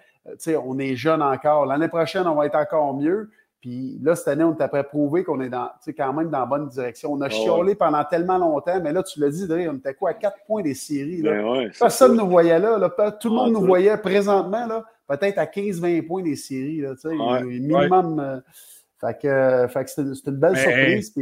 [0.64, 1.66] on est jeune encore.
[1.66, 3.30] L'année prochaine, on va être encore mieux.
[3.60, 6.68] Puis là, cette année, on t'a prouvé qu'on est dans, quand même dans la bonne
[6.68, 7.14] direction.
[7.14, 10.12] On a chiolé pendant tellement longtemps, mais là, tu l'as dit, on était quoi à
[10.14, 11.22] quatre points des séries.
[11.22, 11.42] Là.
[11.42, 12.78] Ben Personne ne nous voyait là,
[13.18, 16.80] Tout le monde nous voyait présentement, là, peut-être à 15-20 points des séries.
[16.80, 16.94] Là,
[17.42, 18.20] minimum.
[18.20, 18.40] Euh,
[19.00, 21.14] fait que, fait que c'est, une belle surprise.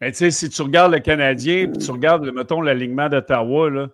[0.00, 3.88] Mais tu sais, si tu regardes le Canadien, puis tu regardes, mettons, l'alignement d'Ottawa, là,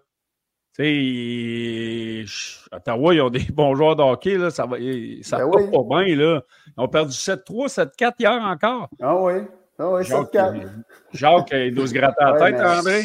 [0.77, 4.77] tu sais, Ottawa, ils ont des bons joueurs de hockey, là, ça va,
[5.23, 6.43] ça ben pas bien, là.
[6.77, 8.91] Ils ont perdu 7-3, 7-4 hier encore.
[9.01, 9.35] Ah oui,
[9.79, 10.67] ah oui, 7-4.
[11.13, 13.05] Jacques, il doit se gratter la tête, André?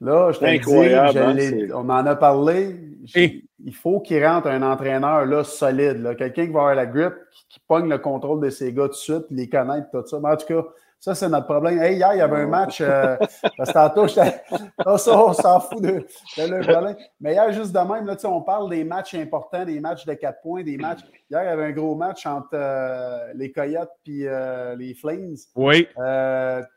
[0.00, 2.76] Là, je dis, hein, on en a parlé.
[3.14, 7.44] Il faut qu'il rentre un entraîneur là, solide, quelqu'un qui va avoir la grippe, qui,
[7.48, 10.18] qui, pogne le contrôle de ses gars tout de suite, les connaître, tout ça.
[10.20, 10.64] Mais en tout cas,
[11.04, 11.82] ça, c'est notre problème.
[11.82, 12.80] Hey, hier, il y avait un match.
[12.80, 13.16] Euh,
[13.58, 14.06] parce que tantôt,
[14.86, 16.02] oh, ça, on s'en fout de,
[16.38, 16.96] le problème.
[17.20, 20.40] Mais hier, juste de même, là, on parle des matchs importants, des matchs de quatre
[20.40, 21.00] points, des matchs.
[21.30, 25.36] Hier, il y avait un gros match entre euh, les Coyotes et euh, les Flames.
[25.54, 25.86] Oui.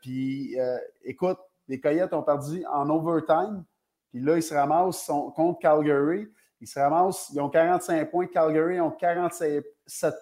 [0.02, 0.58] puis,
[1.06, 3.64] écoute, les Coyotes ont perdu en overtime.
[4.10, 6.28] Puis là, ils se ramassent contre Calgary.
[6.60, 8.26] Ils se ramassent, ils ont 45 points.
[8.26, 9.64] Calgary ont 47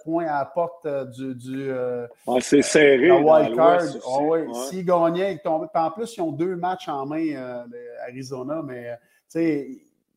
[0.04, 1.34] points à la porte euh, du.
[1.34, 2.06] du euh,
[2.40, 3.10] c'est serré.
[3.10, 3.80] wild card.
[4.06, 5.68] Ah S'ils gagnaient, ils tombaient.
[5.74, 7.64] en plus, ils ont deux matchs en main, euh,
[8.06, 9.68] Arizona, mais tu sais,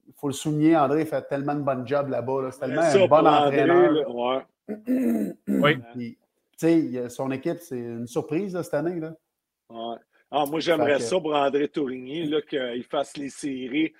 [0.07, 2.49] il faut le souligner, André fait tellement de bon job là-bas.
[2.51, 4.45] C'est tellement un bon entraîneur.
[5.47, 5.77] oui.
[5.95, 6.17] tu
[6.57, 8.99] sais, son équipe, c'est une surprise cette année.
[8.99, 9.13] Là.
[10.31, 13.93] Ah, moi, j'aimerais ça pour André Tourigny, qu'il fasse les séries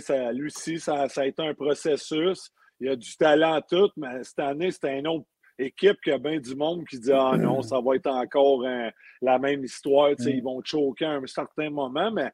[0.00, 2.50] ça, lui aussi, ça, a été un processus.
[2.80, 5.26] Il a du talent tout, mais cette année, c'était un autre.
[5.58, 8.64] équipe qu'il y a bien du monde qui dit Ah non, ça va être encore
[9.22, 10.10] la même histoire.
[10.10, 10.28] Mm.
[10.28, 12.30] Ils vont choquer à un certain moment, mais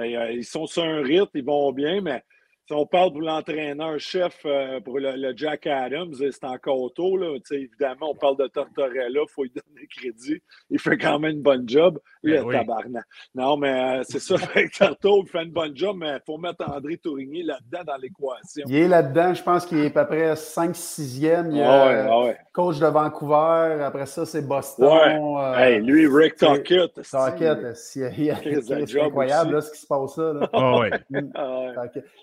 [0.00, 2.22] euh, ils sont sur un rythme, ils vont bien, mais
[2.66, 7.16] si on parle pour l'entraîneur-chef, euh, pour le, Jack Adams, c'est encore tôt.
[7.16, 7.36] Là.
[7.52, 10.42] Évidemment, on parle de Tortorella, il faut lui donner crédit.
[10.70, 12.00] Il fait quand même une bonne job.
[12.24, 13.04] Le ben tabarnak.
[13.36, 14.34] Non, mais euh, c'est ça,
[14.78, 18.64] Torto, il fait une bonne job, mais il faut mettre André Tourigny là-dedans dans l'équation.
[18.66, 21.52] Il est là-dedans, je pense qu'il est à peu près 5-6e.
[21.52, 23.80] Il est coach de Vancouver.
[23.84, 24.88] Après ça, c'est Boston.
[24.88, 26.94] Euh, lui, Rick Tockett.
[26.94, 30.48] Tockett, c'est incroyable là, ce qui se passe là.
[30.52, 30.82] Oh,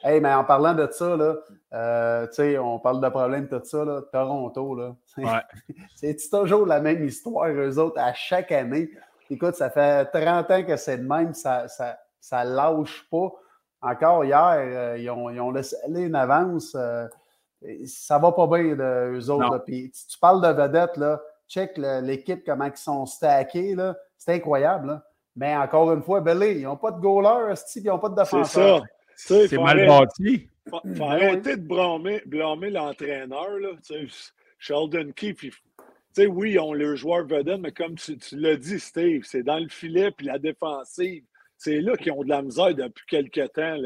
[0.04, 1.36] hey, mais en parlant de ça, là,
[1.74, 4.96] euh, on parle de problèmes, tout ça, là, Toronto, là.
[5.96, 8.90] c'est toujours la même histoire, eux autres, à chaque année?
[9.30, 13.32] Écoute, ça fait 30 ans que c'est de même, ça, ça, ça lâche pas.
[13.82, 16.76] Encore hier, euh, ils, ont, ils, ont, laissé aller une avance.
[16.76, 17.08] Euh,
[17.86, 19.64] ça va pas bien, de, eux autres.
[19.66, 23.76] Puis, tu parles de vedettes, là, check l'équipe, comment ils sont stackés.
[24.18, 25.02] C'est incroyable.
[25.36, 28.84] Mais encore une fois, Belé, ils n'ont pas de goaler, ils n'ont pas de défenseur.
[29.16, 30.50] C'est mal bâti.
[30.66, 33.50] Il faut, faut arrêter de blâmer, blâmer l'entraîneur.
[34.60, 35.62] Sheldon Keefe,
[36.20, 39.70] oui, ils ont le joueur vedette, mais comme tu, l'as dit, Steve, c'est dans le
[39.70, 41.24] filet puis la défensive.
[41.58, 43.78] C'est là qu'ils ont de la misère depuis quelques temps.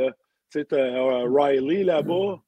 [0.52, 2.40] Tu sais, euh, Riley là-bas.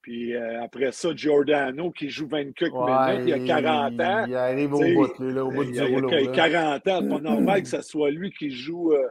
[0.00, 4.24] Puis euh, après ça, Giordano qui joue 24 minutes, il a 40 ans.
[4.26, 6.08] Il arrive au bout, là, au bout du rouleau.
[6.10, 8.92] Il a 40 ans, c'est pas normal que ce soit lui qui joue.
[8.92, 9.08] Euh,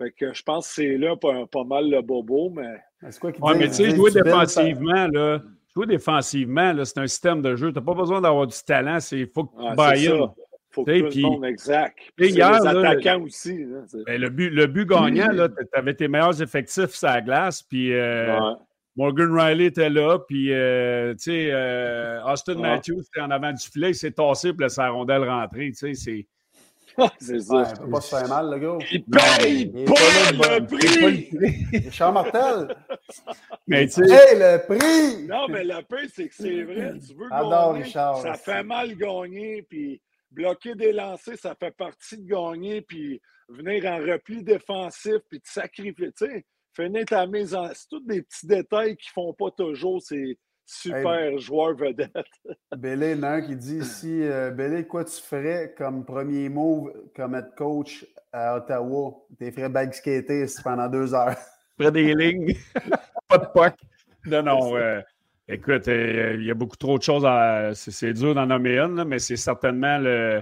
[0.00, 2.80] fait que je pense que c'est là pas, pas, mal le bobo, mais.
[3.02, 5.42] Oui, mais tu sais, jouer défensivement, là.
[5.74, 7.70] Jouer défensivement, c'est un système de jeu.
[7.70, 10.08] Tu n'as pas besoin d'avoir du talent, il faut que tu ah, Il
[10.70, 11.98] faut que tout le monde, exact.
[12.16, 13.64] Puis les attaquants aussi.
[14.06, 17.92] Ben, le, but, le but gagnant, tu avais tes meilleurs effectifs sur la glace, puis
[17.92, 18.38] euh,
[18.96, 23.62] Morgan Riley était là, puis euh, tu sais, euh, Austin Matthews était en avant du
[23.62, 25.70] filet, il s'est tassé pour laisser la rondelle rentrer.
[25.72, 26.26] Tu sais, c'est
[27.18, 27.72] c'est ça.
[27.78, 28.78] Peut pas se faire mal, le gars.
[28.92, 31.30] Il paye pas, le prix!
[31.84, 32.76] Richard Martel!
[33.66, 34.34] Mais tu sais.
[34.34, 35.26] le prix!
[35.26, 36.92] Non, mais le prix, c'est que c'est vrai.
[37.06, 38.18] Tu veux gagner, Richard.
[38.18, 40.00] Ça fait mal gagner, puis
[40.30, 45.48] bloquer des lancers, ça fait partie de gagner, puis venir en repli défensif, puis te
[45.48, 46.12] sacrifier.
[46.12, 47.68] Tu sais, finir ta mise en.
[47.74, 50.00] C'est tous des petits détails qui font pas toujours.
[50.02, 50.38] C'est
[50.72, 52.14] Super joueur vedette.
[52.76, 56.04] Bélé, il y en a un qui dit ici euh, Bélé, quoi tu ferais comme
[56.04, 59.26] premier move comme être coach à Ottawa?
[59.36, 61.34] T'es ferais backskater pendant deux heures.
[61.76, 62.54] Près des lignes.
[63.28, 63.74] pas de puck.
[64.26, 64.76] Non, non.
[64.76, 65.00] Euh,
[65.48, 67.72] écoute, euh, il y a beaucoup trop de choses à.
[67.74, 70.40] C'est dur d'en nommer une, mais c'est certainement le,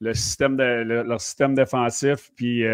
[0.00, 2.32] le système de, leur système défensif.
[2.34, 2.64] Puis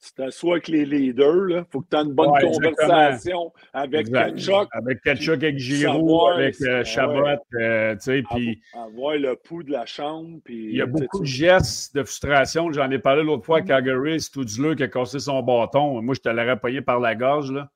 [0.00, 1.50] tu t'assois avec les leaders.
[1.50, 4.68] Il faut que tu aies une bonne conversation avec Kachuk.
[4.72, 7.26] Avec Kachuk, avec Giroud, avec euh, Chabot.
[7.54, 7.96] Euh,
[8.30, 10.38] puis avoir le pouls de la chambre.
[10.48, 12.70] Il y a beaucoup de gestes de frustration.
[12.72, 14.20] J'en ai parlé l'autre fois à Calgary.
[14.20, 16.00] C'est tout du qui a cassé son bâton.
[16.00, 17.50] Moi, je te l'aurais payé par la gorge.
[17.50, 17.68] Là.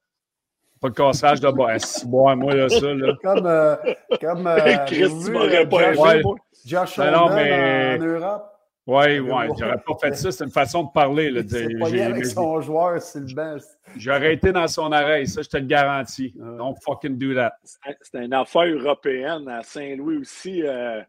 [0.80, 1.78] Pas de cassage de bas.
[1.78, 2.94] Si moi, là, ça.
[2.94, 3.14] Là.
[3.22, 3.46] Comme.
[3.46, 3.76] Euh,
[4.20, 6.34] comme euh, Chris, tu m'aurais pas aimé, moi.
[6.64, 7.98] Josh ben mais...
[7.98, 8.51] en Europe.
[8.86, 10.32] Oui, oui, j'aurais pas fait ça.
[10.32, 11.30] C'est une façon de parler.
[11.30, 13.78] Là, c'est pas avec son joueur, c'est le best.
[13.96, 16.34] J'aurais été dans son arrêt, ça, je te le garantis.
[16.36, 17.52] Don't fucking do that.
[18.00, 20.62] C'est une affaire européenne à Saint-Louis aussi.
[20.64, 21.00] Euh,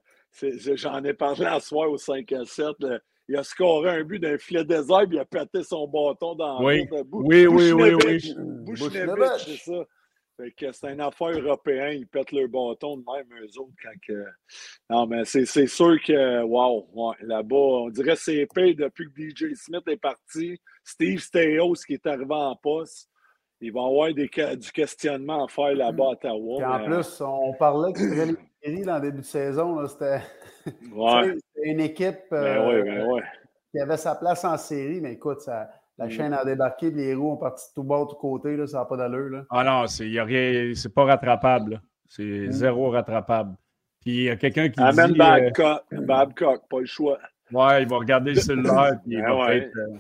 [0.76, 2.68] j'en ai parlé à soir au 5 à 7.
[3.30, 6.64] Il a scoré un but d'un filet désert, puis il a pété son bâton dans
[6.64, 6.86] oui.
[6.92, 8.36] le Oui, oui, oui, oui.
[8.38, 9.86] Bouchnevich, c'est ça.
[10.38, 13.92] Fait que c'est une affaire européenne, ils pètent leur bâton de même, eux autres, quand
[14.08, 14.26] que...
[14.90, 19.22] Non, mais c'est sûr que, wow, ouais, là-bas, on dirait que c'est payé depuis que
[19.22, 20.60] DJ Smith est parti.
[20.84, 23.10] Steve Steos qui est arrivé en poste.
[23.62, 26.68] Il va y avoir des, du questionnement à faire là-bas à Ottawa.
[26.68, 29.88] en plus, on parlait que les séries dans le début de saison.
[29.88, 30.22] C'était
[30.92, 31.38] ouais.
[31.64, 33.24] une équipe ben euh, ben
[33.72, 36.10] qui avait sa place en série, mais écoute, ça la mm.
[36.10, 38.80] chaîne a débarqué, les roues ont parti de tout bas, de tout côté, là, ça
[38.80, 39.44] n'a pas d'allure.
[39.50, 41.82] Ah non, c'est, y a rien, c'est pas rattrapable.
[42.08, 42.52] C'est mm.
[42.52, 43.56] zéro rattrapable.
[44.02, 45.18] Puis il y a quelqu'un qui Amène dit...
[45.18, 45.84] Babcock.
[45.94, 47.18] Euh, Babcock, pas le choix.
[47.52, 49.00] Ouais, il va regarder le cellulaire.
[49.04, 49.72] puis il va ben ouais.
[49.76, 49.98] euh...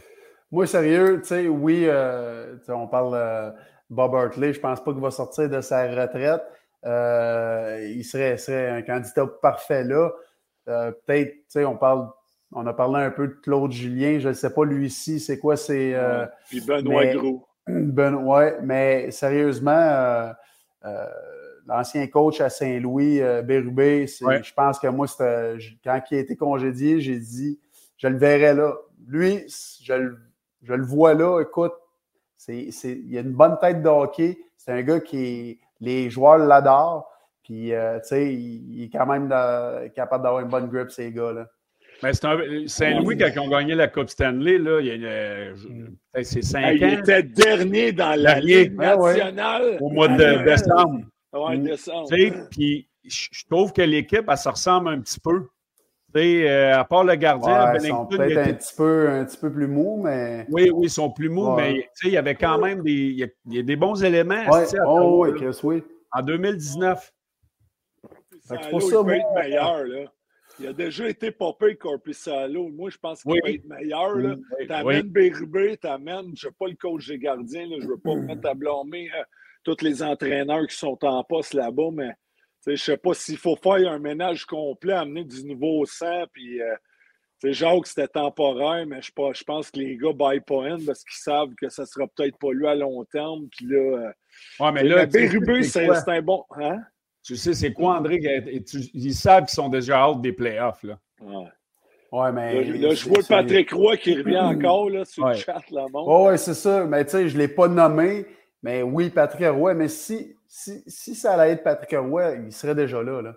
[0.51, 3.49] Moi, sérieux, tu sais, oui, euh, on parle euh,
[3.89, 6.43] Bob Hartley, je pense pas qu'il va sortir de sa retraite.
[6.85, 10.11] Euh, il serait, serait, un candidat parfait là.
[10.65, 12.07] Peut-être, tu sais, on parle
[12.55, 14.19] on a parlé un peu de Claude Julien.
[14.19, 15.93] Je ne sais pas, lui ici, c'est quoi c'est.
[15.95, 17.47] Euh, Puis Benoît Gros.
[17.67, 20.31] Benoît, mais sérieusement, euh,
[20.85, 21.05] euh,
[21.65, 25.07] l'ancien coach à Saint-Louis, Bérubé, je pense que moi,
[25.83, 27.59] quand il a été congédié, j'ai dit,
[27.97, 28.73] je le verrai là.
[29.07, 29.45] Lui,
[29.81, 30.13] je,
[30.61, 31.41] je le vois là.
[31.41, 31.73] Écoute,
[32.35, 34.37] c'est, il a une bonne tête de hockey.
[34.57, 37.09] C'est un gars qui, les joueurs l'adorent.
[37.43, 39.29] Puis, tu sais, il, est quand même
[39.93, 41.47] capable d'avoir une bonne grip, ces gars-là.
[42.03, 46.65] Mais Saint-Louis, quand ils ont gagné la Coupe Stanley, là, il y a, c'est cinq
[46.65, 46.69] ans.
[46.73, 49.77] Il était dernier dans la Ligue nationale.
[49.79, 51.05] Au mois de décembre.
[51.31, 52.09] Oui, décembre.
[52.51, 55.47] Puis, je trouve que l'équipe, elle se ressemble un petit peu.
[56.15, 59.51] Euh, à part le gardien, ouais, ils sont peut-être un, petit peu, un petit peu
[59.51, 60.45] plus mous, mais.
[60.51, 63.59] Oui, oui, ils sont plus mous, mais il y avait quand même des, il y
[63.59, 64.43] a, des bons éléments.
[64.85, 65.83] Oh, oui, oui.
[66.11, 67.13] En 2019.
[68.41, 69.83] C'est pour ça, être meilleur.
[69.85, 70.12] Là.
[70.59, 72.69] Il a déjà été popé Corpusalo.
[72.69, 74.15] Moi, je pense qu'il peut être meilleur.
[74.59, 77.89] Tu amènes Bérubé, tu amènes, je ne sais pas le coach des gardiens, je ne
[77.89, 79.23] veux pas me mettre à blâmer euh,
[79.63, 82.11] tous les entraîneurs qui sont en poste là-bas, mais
[82.65, 86.61] je ne sais pas s'il faut faire un ménage complet, amener du nouveau sang, puis
[86.61, 86.75] euh,
[87.51, 91.21] Jacques, c'était temporaire, mais je, je, pense que les gars baillent pas in parce qu'ils
[91.21, 93.47] savent que ça sera peut-être pas lui à long terme.
[93.49, 94.11] Puis là, euh,
[94.63, 96.45] ouais, mais là Bérubé, c'est un bon.
[96.51, 96.81] Hein?
[97.23, 98.19] Tu sais, c'est quoi, André?
[98.93, 100.83] ils savent qu'ils sont déjà out des playoffs.
[100.83, 100.99] Là.
[101.21, 101.47] Ouais.
[102.11, 102.63] Ouais, mais.
[102.63, 105.63] Là, je vois Patrick Roy qui revient encore là, sur le chat.
[105.71, 106.85] Là, oh, ouais, c'est ça.
[106.85, 108.25] Mais tu sais, je ne l'ai pas nommé.
[108.61, 109.73] Mais oui, Patrick Roy.
[109.73, 113.21] Mais si, si, si ça allait être Patrick Roy, il serait déjà là.
[113.21, 113.33] là.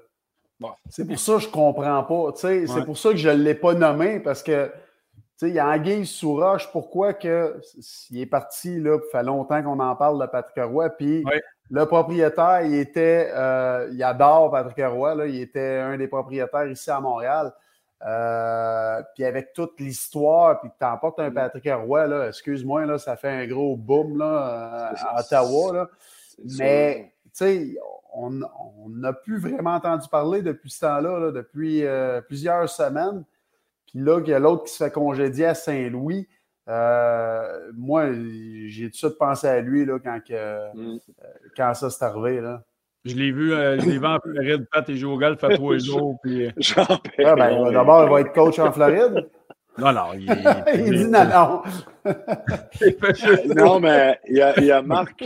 [0.91, 2.33] C'est pour ça que je ne comprends pas.
[2.37, 4.71] C'est pour ça que je ne l'ai pas nommé parce que
[5.43, 6.71] il y a Anguille sous roche.
[6.73, 7.61] Pourquoi que
[8.11, 10.91] il est parti, là, ça fait longtemps qu'on en parle de Patrick Roy.
[10.91, 11.25] Puis
[11.71, 15.15] le propriétaire, il était, euh, il adore Patrick Roy.
[15.15, 17.53] Là, il était un des propriétaires ici à Montréal.
[18.05, 21.35] Euh, puis avec toute l'histoire, puis que tu emportes un mm.
[21.35, 25.73] Patrick Roy, là, excuse-moi, là, ça fait un gros boom là, à Ottawa.
[25.73, 25.89] Là.
[26.59, 27.77] Mais, tu sais,
[28.13, 28.31] on
[28.89, 33.25] n'a plus vraiment entendu parler depuis ce temps-là, depuis euh, plusieurs semaines.
[33.87, 36.29] Puis là, il y a l'autre qui se fait congédier à Saint-Louis.
[36.69, 38.13] Euh, moi,
[38.67, 40.99] j'ai tout de suite pensé à lui là, quand, que, mm.
[41.57, 42.41] quand ça s'est arrivé.
[42.41, 42.63] Là.
[43.05, 45.51] Je l'ai vu, euh, je l'ai vu en Floride, Pat, et joue au golf à
[45.51, 46.19] trois jours.
[46.23, 46.49] Puis...
[46.77, 49.29] Ah, ben, D'abord, il va être coach en Floride?
[49.79, 50.15] Non, non.
[50.15, 50.23] Il,
[50.87, 51.63] il dit non, non.
[53.55, 55.23] non, mais il y a, il y a Marc,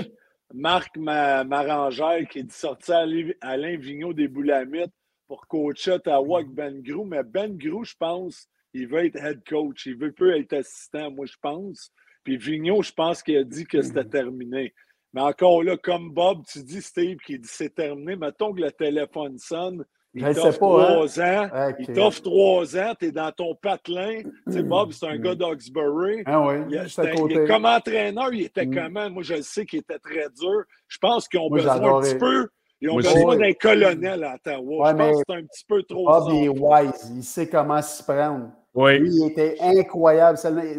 [0.52, 3.06] Marc Marangère qui dit sortir
[3.42, 4.90] Alain Vigneault des Boulamites
[5.28, 7.04] pour coacher Ottawa avec Ben Grou.
[7.04, 9.86] Mais Ben Grou, je pense, il veut être head coach.
[9.86, 11.92] Il veut peu être assistant, moi, je pense.
[12.24, 14.74] Puis Vigneault, je pense qu'il a dit que c'était terminé.
[15.12, 18.16] Mais encore là, comme Bob, tu dis, Steve, qui dit c'est terminé.
[18.16, 19.84] Mettons que le téléphone sonne.
[20.12, 21.48] Il t'offre trois ans.
[21.78, 24.22] Il t'offre trois ans, tu es dans ton patelin.
[24.46, 26.22] Tu sais, Bob, c'est un gars d'Oxbury.
[26.26, 28.74] Ah oui, comme entraîneur, il était mm.
[28.74, 29.10] comment?
[29.10, 30.64] Moi, je sais qu'il était très dur.
[30.88, 32.48] Je pense qu'ils ont besoin un petit peu.
[32.80, 34.90] Ils ont besoin d'un colonel à Ottawa.
[34.90, 36.06] je pense que c'est un petit peu trop.
[36.06, 37.12] Bob est wise.
[37.14, 38.50] Il sait comment s'y prendre.
[38.74, 38.98] Oui.
[38.98, 40.38] Lui, il était incroyable.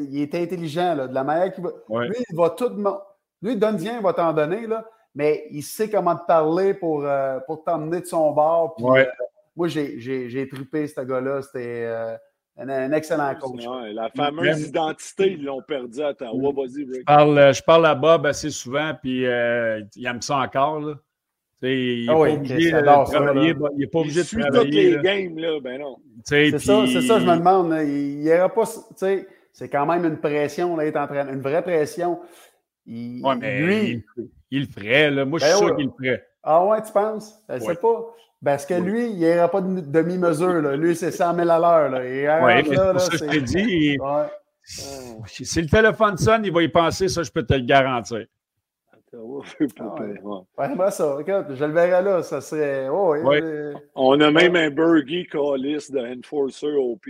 [0.10, 0.96] Il était intelligent.
[0.96, 1.72] Là, de la manière qu'il va.
[2.06, 2.72] Lui, il va tout.
[3.42, 7.64] Lui, Dundien va t'en donner, là, mais il sait comment te parler pour, euh, pour
[7.64, 8.76] t'emmener de son bord.
[8.80, 9.06] Euh,
[9.56, 11.42] moi, j'ai trippé ce gars-là.
[11.42, 12.18] C'était euh,
[12.58, 13.66] un, excellent coach.
[13.94, 16.52] la fameuse identité, ils l'ont perdu à Ottawa.
[16.56, 20.80] Vas-y, Je parle, je parle à Bob assez souvent, puis il aime ça encore.
[20.80, 20.96] Là.
[21.64, 23.56] Il n'est ah pas obligé de travailler.
[23.78, 24.60] il est pas obligé de travailler.
[24.60, 25.98] toutes les games, là, ben non.
[26.24, 27.76] C'est ça, ça, je me demande.
[27.88, 28.66] Il n'y aura pas.
[29.54, 32.20] C'est quand même une pression, là, en train, une vraie pression.
[32.86, 34.06] Il, mais lui,
[34.50, 35.12] il, le ferait.
[35.12, 35.26] Là.
[35.26, 36.28] Moi, je suis ben sûr qu'il le ferait.
[36.44, 37.36] Ah ouais, tu penses?
[37.48, 38.16] Je ne sais pas.
[38.44, 40.62] Parce que lui, il n'y aura pas de demi-mesure.
[40.76, 41.92] Lui, c'est 100 000 à l'heure.
[41.94, 43.98] Oui, c'est pour ça que je te dis.
[44.64, 48.26] Si le téléphone sonne, il va y penser, ça, je peux te le garantir.
[50.58, 52.88] Ah ouais, ça, je le verrai là, ça serait.
[52.90, 53.14] Oh,
[53.96, 57.08] On a même un Burgie Callis de Enforcer OP.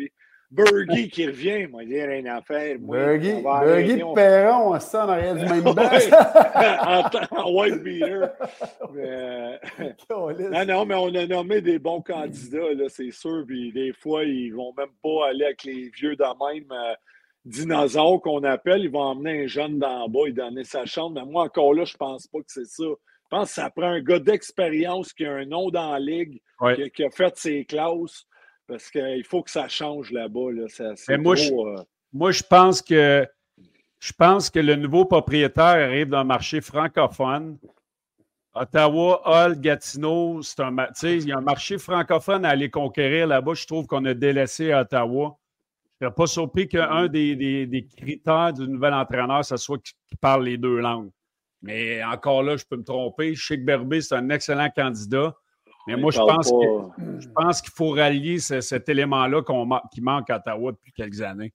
[0.51, 2.77] Burgie qui revient, moi, il y a rien à faire.
[2.79, 5.89] Burgie, Burgie Perron, ça, en arrière du même banc.
[7.37, 8.31] en, white beater.
[8.97, 9.57] Euh,
[10.09, 13.45] non, non, mais on a nommé des bons candidats, là, c'est sûr.
[13.47, 16.71] Puis des fois, ils vont même pas aller avec les vieux de même
[17.45, 18.83] dinosaures qu'on appelle.
[18.83, 21.19] Ils vont emmener un jeune d'en bas et donner sa chambre.
[21.19, 22.83] Mais moi, encore là, je pense pas que c'est ça.
[22.83, 26.41] Je pense que ça prend un gars d'expérience qui a un nom dans la ligue,
[26.93, 28.25] qui, a fait ses classes
[28.67, 30.51] parce qu'il faut que ça change là-bas.
[30.51, 31.17] Là.
[31.17, 33.25] moi, je, euh, moi, je pense que
[33.99, 37.57] je pense que le nouveau propriétaire arrive d'un marché francophone.
[38.53, 43.53] Ottawa, Hull, Gatineau, c'est un, il y a un marché francophone à aller conquérir là-bas.
[43.53, 45.37] Je trouve qu'on a délaissé Ottawa.
[46.01, 50.17] Je ne serais pas surpris qu'un des, des, critères du nouvel entraîneur, ce soit qu'il
[50.17, 51.11] parle les deux langues.
[51.61, 53.35] Mais encore là, je peux me tromper.
[53.35, 55.35] Je sais que Berbé, c'est un excellent candidat.
[55.85, 56.51] Mais moi, je pense,
[57.19, 59.43] je pense qu'il faut rallier cet élément-là
[59.91, 61.53] qui manque à Ottawa depuis quelques années.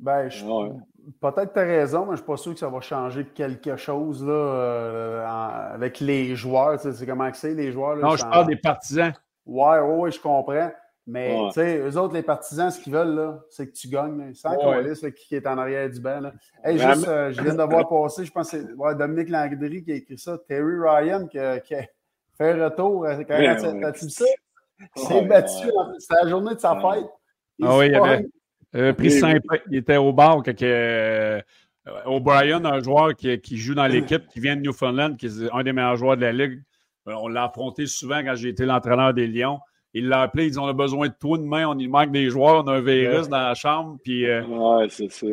[0.00, 2.80] Ben, peut-être que tu as raison, mais je ne suis pas sûr que ça va
[2.80, 5.26] changer quelque chose là, euh,
[5.72, 6.80] avec les joueurs.
[6.80, 7.96] c'est comment c'est, les joueurs?
[7.98, 9.12] non, je parle des partisans.
[9.46, 10.72] Ouais, ouais, je comprends.
[11.06, 14.32] Mais tu sais, eux autres, les partisans, ce qu'ils veulent, là, c'est que tu gagnes.
[14.34, 14.94] Sans ouais.
[14.94, 16.20] c'est qui est en arrière du banc.
[16.20, 16.32] Là.
[16.64, 19.92] Hey, juste, euh, je viens de voir passer, je pense que c'est Dominique Landry qui
[19.92, 20.38] a écrit ça.
[20.48, 21.84] Terry Ryan qui a, qui a
[22.38, 23.04] fait retour.
[23.04, 24.24] Euh, t'as-tu vu ça?
[24.96, 25.68] Il s'est battu.
[25.98, 27.06] C'était la journée de sa fête.
[27.62, 27.94] ah oui, il
[28.80, 29.20] avait pris
[29.70, 30.42] Il était au bar.
[30.42, 31.40] Que, euh,
[32.06, 35.62] O'Brien, un joueur qui, qui joue dans l'équipe, qui vient de Newfoundland, qui est un
[35.62, 36.62] des meilleurs joueurs de la Ligue.
[37.04, 39.60] On l'a affronté souvent quand j'ai été l'entraîneur des Lions.
[39.94, 42.28] Il l'a appelé, ils disent on a besoin de toi demain, on y manque des
[42.28, 43.98] joueurs, on a un virus dans la chambre.
[44.02, 45.26] Puis, euh, Ouais, c'est ça.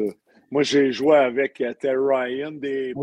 [0.51, 2.93] Moi, j'ai joué avec euh, Terry Ryan, des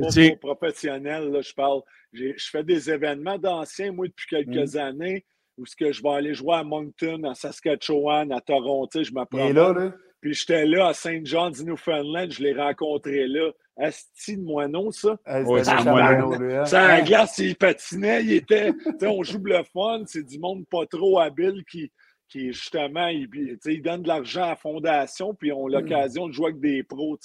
[0.40, 1.80] professionnels, là, je parle.
[2.12, 4.78] Je fais des événements d'anciens, moi, depuis quelques mm.
[4.78, 5.24] années,
[5.56, 9.48] où ce que je vais aller jouer à Moncton, à Saskatchewan, à Toronto, je m'apprends.
[9.52, 9.92] là, là.
[10.20, 13.50] Puis j'étais là à Saint John's, Newfoundland, je l'ai rencontré là.
[13.80, 15.16] Asti de moineau, ça.
[15.26, 18.72] Ouais, c'est un C'est un glace, il patinait, il était.
[19.02, 21.92] on joue le fun, c'est du monde pas trop habile qui,
[22.28, 23.28] qui justement, il,
[23.64, 27.16] il donne de l'argent à la fondation, puis ont l'occasion de jouer avec des pros,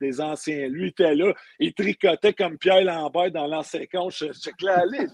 [0.00, 0.68] des anciens.
[0.68, 5.06] Lui, il était là, il tricotait comme Pierre Lambert dans l'ancien Je J'ai clairé.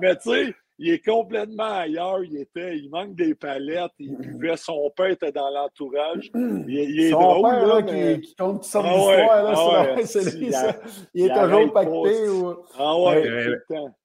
[0.00, 2.24] Mais tu sais, il est complètement ailleurs.
[2.24, 3.92] Il était, il manque des palettes.
[4.00, 6.28] Il buvait son père était dans l'entourage.
[6.34, 10.76] Il, est son drôle, père, là, qui, qui, compte toutes sortes ah c'est lui, ça.
[11.14, 12.28] Il, est toujours pacté.
[12.28, 12.54] Ou...
[12.76, 13.58] Ah ouais,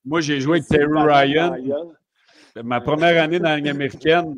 [0.05, 1.55] Moi, j'ai joué avec Terry Ryan.
[2.63, 4.35] Ma première année dans la Ligue américaine,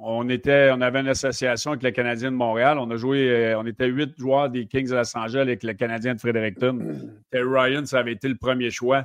[0.00, 2.78] on, était, on avait une association avec le Canadien de Montréal.
[2.78, 5.74] On a joué, euh, on était huit joueurs des Kings de Los Angeles avec le
[5.74, 6.78] Canadien de Fredericton.
[7.30, 9.04] Terry Ryan, ça avait été le premier choix.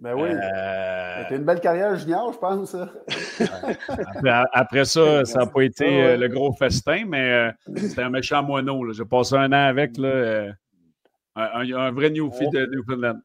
[0.00, 0.30] Ben oui.
[0.30, 1.22] Euh...
[1.22, 2.74] C'était une belle carrière junior, je pense.
[4.52, 8.42] après, ça, ça n'a pas été euh, le gros festin, mais euh, c'était un méchant
[8.42, 8.90] moineau.
[8.92, 10.52] J'ai passé un an avec là, euh,
[11.36, 13.20] un, un, vrai newfie de Newfoundland.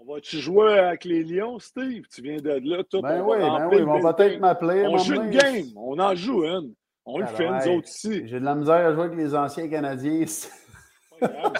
[0.00, 2.06] On va-tu jouer avec les Lions, Steve?
[2.12, 3.02] Tu viens de là, tout.
[3.02, 4.84] Ben oui, ben oui, on va peut-être m'appeler.
[4.88, 6.74] On joue une game, on en joue une.
[7.04, 8.26] On le fait, nous autres ici.
[8.26, 10.24] J'ai de la misère à jouer avec les anciens Canadiens.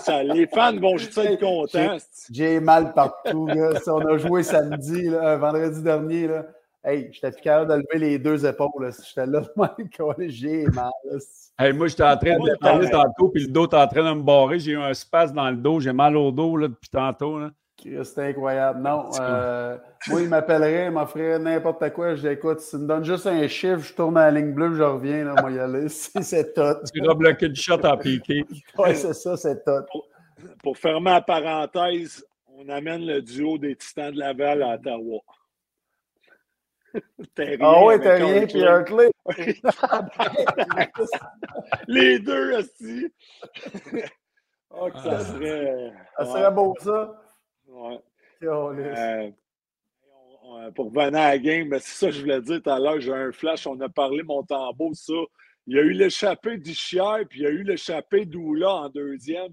[0.00, 1.96] Ça, les fans vont juste être contents.
[2.30, 3.46] J'ai mal partout.
[3.46, 3.78] Là.
[3.86, 6.28] on a joué samedi, là, vendredi dernier.
[6.28, 6.46] Là.
[6.84, 8.92] Hey, j'étais plus capable de lever les deux épaules.
[9.06, 9.42] J'étais là,
[10.28, 10.90] j'ai mal.
[11.58, 14.18] Hey, moi, j'étais en train de parler tantôt, puis le dos était en train de
[14.18, 14.58] me barrer.
[14.58, 15.80] J'ai eu un space dans le dos.
[15.80, 17.38] J'ai mal au dos là, depuis tantôt.
[17.38, 17.50] Là.
[17.78, 18.80] C'était incroyable.
[18.80, 19.76] Non, euh,
[20.08, 22.14] moi, il m'appellerait, il m'offrirait n'importe quoi.
[22.14, 24.52] Je dis, écoute, si tu me donnes juste un chiffre, je tourne à la ligne
[24.52, 25.88] bleue, je reviens, là, moi, y aller.
[25.88, 26.74] C'est tout.
[26.92, 28.44] Tu vas bloquer le shot en piqué.
[28.78, 30.02] oui, c'est ça, c'est tout.
[30.62, 35.20] Pour, fermer la parenthèse, on amène le duo des Titans de Laval à Ottawa.
[37.60, 39.10] ah oui, t'as rien, puis un clé.
[41.86, 43.12] Les deux aussi.
[44.70, 45.92] oh, que ça serait.
[46.18, 47.25] Ça serait beau, ça.
[47.76, 48.00] Ouais.
[48.42, 49.30] Euh,
[50.74, 53.00] pour revenir à la game, ben, c'est ça que je voulais dire tout à l'heure.
[53.00, 55.12] J'ai un flash, on a parlé Montembeau, ça.
[55.66, 58.88] Il y a eu l'échappée du Chier, puis il y a eu l'échappée d'Oula en
[58.88, 59.52] deuxième.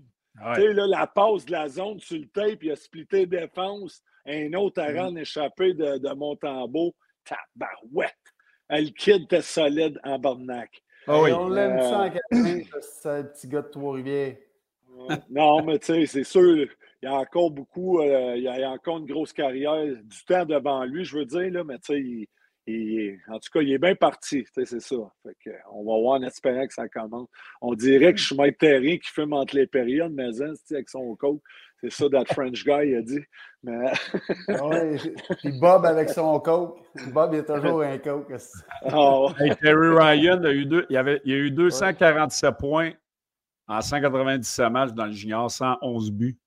[0.56, 4.02] Tu sais, là, la passe de la zone sur le tape, il a splitté défense.
[4.26, 4.98] Un autre à mm.
[4.98, 6.96] rendre échappé de, de Montembeau.
[7.26, 8.14] Tabarouette!
[8.70, 10.82] Le kid était solide en barnac.
[11.08, 11.32] Ah oui.
[11.34, 11.82] On l'aime euh...
[11.82, 12.12] ça en
[12.82, 14.38] ce petit gars de Trois-Rivières.
[15.30, 16.68] non, mais tu sais, c'est sûr
[17.04, 20.46] il y a encore beaucoup, euh, il y a encore une grosse carrière, du temps
[20.46, 22.28] devant lui, je veux dire, là, mais tu
[22.66, 24.96] sais, en tout cas, il est bien parti, c'est ça.
[24.96, 27.28] on va voir en espérant que ça commence.
[27.62, 30.90] On dirait que je suis maître terrien qui fume entre les périodes, mais hein, avec
[30.90, 31.42] son coke.
[31.82, 33.20] C'est ça, that French guy, il a dit.
[33.64, 33.92] Mais...
[34.48, 36.80] Ah oui, puis Bob avec son coke.
[37.12, 38.32] Bob, il a toujours un coke.
[38.94, 39.30] Oh.
[39.62, 42.94] Terry Ryan, a eu deux, il, avait, il a eu 247 points
[43.68, 46.40] en 197 matchs dans le junior, 111 buts.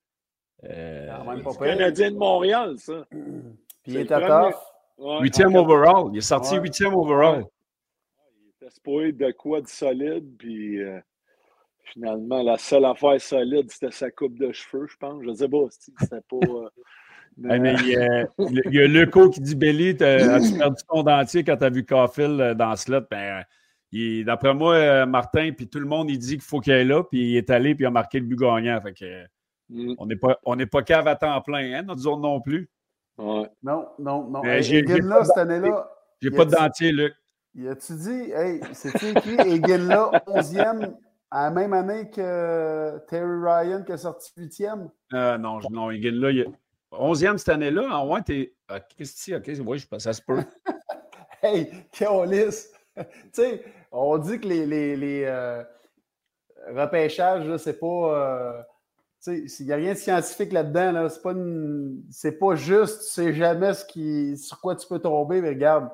[0.65, 1.09] Euh,
[1.59, 3.05] Canadien de Montréal, ça.
[3.11, 4.55] Puis il était top.
[5.21, 6.11] Huitième overall.
[6.13, 7.45] Il est sorti huitième overall.
[8.43, 10.99] Il était supposé de quoi de solide, puis euh,
[11.85, 15.23] finalement, la seule affaire solide, c'était sa coupe de cheveux, je pense.
[15.23, 16.37] Je ne sais pas, c'était pas.
[16.37, 16.69] Euh,
[17.37, 17.75] mais...
[17.81, 21.59] il, y a, il y a Leco qui dit Belly, as-tu perdu ton dentier quand
[21.59, 23.03] tu as vu Caulfield dans ce slot?
[23.11, 23.45] Ben,
[24.25, 27.33] D'après moi, Martin, puis tout le monde, il dit qu'il faut qu'il aille là, puis
[27.33, 28.81] il est allé, puis il a marqué le but gagnant.
[28.81, 29.25] Fait que,
[29.69, 29.95] Mm.
[29.99, 32.71] On n'est pas, on pas cave à temps plein, hein, notre zone non plus.
[33.19, 34.43] Non, non, non.
[34.61, 35.91] J'ai là, cette année-là.
[36.21, 37.15] J'ai pas de dentier, Luc.
[37.55, 39.89] Y a-tu dit, hey, c'est-tu écrit Egan
[40.27, 40.95] 11e
[41.31, 44.91] à la même année que Terry Ryan qui a sorti 8e?
[45.15, 46.47] Euh, non, non, Egan là, il
[46.93, 47.99] 11e cette année-là.
[47.99, 48.55] En ouais, t'es.
[48.69, 50.43] Ah, Christy, ok, oui, je pense ça se peut.
[51.43, 52.67] hey, Keolis!
[52.97, 55.63] tu sais, on dit que les, les, les, euh,
[56.69, 58.67] repêchage, c'est pas.
[59.27, 60.93] Il n'y a rien de scientifique là-dedans.
[60.93, 61.09] Là.
[61.09, 65.51] C'est, pas pas juste, tu sais jamais ce qui, sur quoi tu peux tomber, mais
[65.51, 65.89] regarde,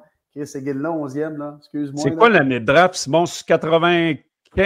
[0.45, 1.57] c'est Guilin, 11e, là.
[1.59, 2.03] Excuse-moi.
[2.03, 3.25] C'est quoi l'année de draft, Simon?
[3.47, 4.15] 80.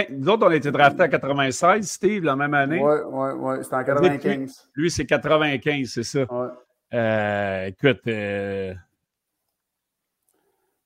[0.09, 2.81] Nous autres, on a été draftés à 96, Steve, la même année.
[2.81, 3.55] Oui, oui, oui.
[3.61, 4.69] C'était en 95.
[4.75, 6.19] Lui, c'est 95, c'est ça.
[6.19, 6.47] Ouais.
[6.93, 8.01] Euh, écoute.
[8.07, 8.73] Euh...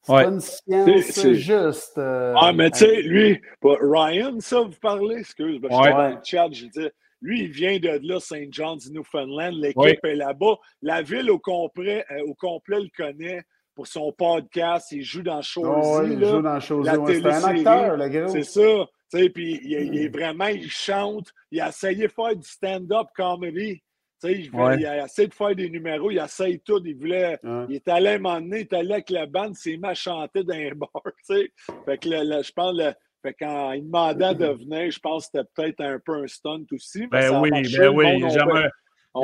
[0.03, 1.97] C'est pas une science juste.
[1.99, 5.17] Euh, ah, mais tu sais, lui, Ryan, ça, vous parlez?
[5.17, 6.89] Excuse, moi je suis dans le chat, je dis.
[7.22, 8.51] Lui, il vient de là, St.
[8.51, 9.53] John's, Newfoundland.
[9.53, 10.57] L'équipe est là-bas.
[10.82, 13.43] La ville au complet, euh, au complet le connaît
[13.76, 14.91] pour son podcast.
[14.91, 15.69] Il joue dans Shorzy.
[15.84, 16.89] Oh, il joue dans Shorzy.
[17.07, 18.28] c'est un acteur, le gars.
[18.28, 18.88] C'est ça.
[19.11, 21.32] Puis il, il, est vraiment, il chante.
[21.51, 23.82] Il a essayé de faire du stand-up comedy.
[24.24, 26.82] Il, il, a essayé de faire des numéros, il essaye tout.
[26.86, 27.39] Il voulait.
[27.69, 30.72] Il est allé m'emmener, il est allé avec la bande, c'est m'a chanté dans un
[30.76, 30.89] bar.
[31.28, 32.76] Fait que je pense
[33.22, 36.65] fait quand il demandait de venir, je pense que c'était peut-être un peu un stunt
[36.72, 37.07] aussi.
[37.07, 38.30] Ben oui, ben oui.
[38.30, 38.69] Jamais,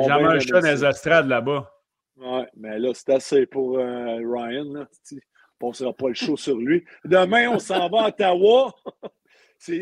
[0.06, 1.70] jamais un chat dans les estrades là-bas.
[2.16, 4.64] Oui, mais là, c'est assez pour euh, Ryan.
[4.72, 4.86] Là.
[5.60, 6.84] On ne sera pas le show sur lui.
[7.04, 8.72] Demain, on s'en va à Ottawa.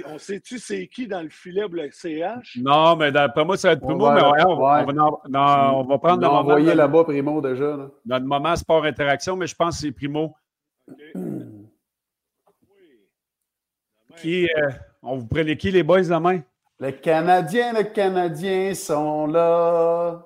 [0.06, 2.58] on sait-tu c'est qui dans le filet le CH?
[2.60, 6.22] Non, mais d'après moi, ça va être Primo, mais on, va, non, on va prendre
[6.22, 6.56] le moment.
[6.56, 7.76] là-bas Primo déjà.
[7.76, 7.90] Là.
[8.04, 10.34] Dans le moment sport interaction, mais je pense que c'est Primo.
[14.16, 14.70] Qui, euh,
[15.02, 16.40] on vous prenez qui les boys demain?
[16.80, 20.22] Les Canadiens, les Canadiens sont là.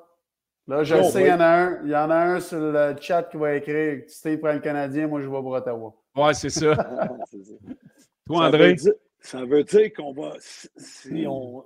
[0.66, 1.80] Là, je sais, il y en a un.
[1.84, 5.08] Il y en a un sur le chat qui va écrire Steve prend le Canadien,
[5.08, 5.94] moi je vais pour Ottawa.
[6.16, 6.74] Ouais, c'est ça.
[8.26, 8.76] Toi, André?
[9.20, 10.32] Ça veut dire, qu'on va.
[10.38, 11.64] Si on.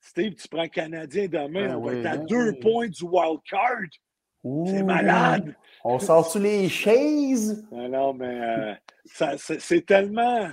[0.00, 3.04] Steve, tu prends le Canadien demain, ben on va être à ben deux points du
[3.04, 4.66] wild card.
[4.66, 5.54] C'est malade.
[5.84, 7.66] On sort-tu les chaises?
[7.70, 8.78] Non, non, mais
[9.14, 10.48] euh, c'est tellement.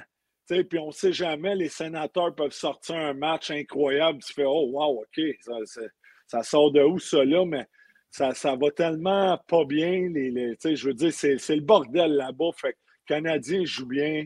[0.47, 4.19] Puis on ne sait jamais, les sénateurs peuvent sortir un match incroyable.
[4.23, 5.21] Tu fais, oh, wow, OK,
[6.27, 7.45] ça, sort de où ça là?
[7.45, 7.65] Mais
[8.11, 10.09] ça, ça va tellement pas bien.
[10.13, 12.51] Les, les je veux dire, c'est, le bordel là-bas.
[12.57, 14.25] Fait que les Canadiens jouent bien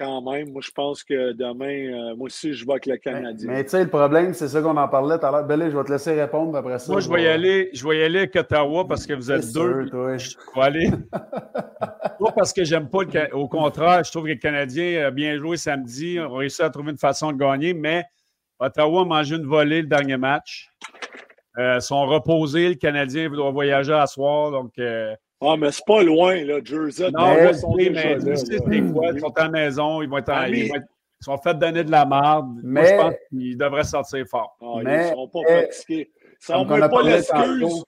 [0.00, 0.50] quand même.
[0.50, 1.66] Moi, je pense que demain,
[2.10, 3.50] euh, moi aussi, je vois avec le Canadien.
[3.50, 5.44] Mais, tu sais, le problème, c'est ça qu'on en parlait tout à l'heure.
[5.44, 6.90] Belé, je vais te laisser répondre après ça.
[6.90, 9.52] Moi, je vais y aller, je vais y aller avec Ottawa parce que vous êtes
[9.52, 9.86] deux.
[9.90, 10.16] toi.
[10.16, 10.90] Je vais aller.
[11.12, 15.38] Pas parce que j'aime pas le Au contraire, je trouve que le Canadien a bien
[15.38, 16.18] joué samedi.
[16.18, 18.04] On a réussi à trouver une façon de gagner, mais
[18.58, 20.68] Ottawa a mangé une volée le dernier match.
[21.58, 22.68] Euh, sont reposés.
[22.70, 24.50] Le Canadien doit voyager à soir.
[24.50, 27.10] Donc, euh, ah, mais c'est pas loin, là, Jersey.
[27.10, 28.58] Non, mais sont mais tu sais,
[28.92, 30.86] quoi, ils sont à la maison, ils vont être, en, ils, vont être
[31.20, 32.48] ils sont faits donner de la marde.
[32.62, 34.56] Mais, Moi, je pense qu'ils devraient sortir fort.
[34.60, 36.10] Ah, mais, ils ne sont pas fatigués.
[36.38, 37.84] Ça ne pas l'excuse.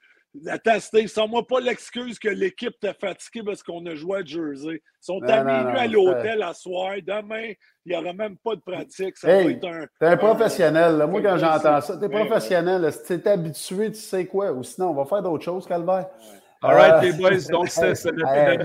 [0.46, 4.76] Attends, Steve, sans-moi pas l'excuse que l'équipe t'a fatigué parce qu'on a joué à Jersey.
[4.76, 6.94] Ils sont à minuit à l'hôtel à soir.
[7.06, 7.52] Demain,
[7.84, 9.18] il n'y aura même pas de pratique.
[9.18, 9.86] Ça hey, va un.
[10.00, 11.06] T'es un professionnel.
[11.06, 12.90] Moi, quand j'entends ça, t'es professionnel.
[12.92, 14.52] Si t'es habitué, tu sais quoi.
[14.52, 16.08] Ou sinon, on va faire d'autres choses, Calvaire.
[16.64, 18.58] All right, les boys, donc c'est le hey,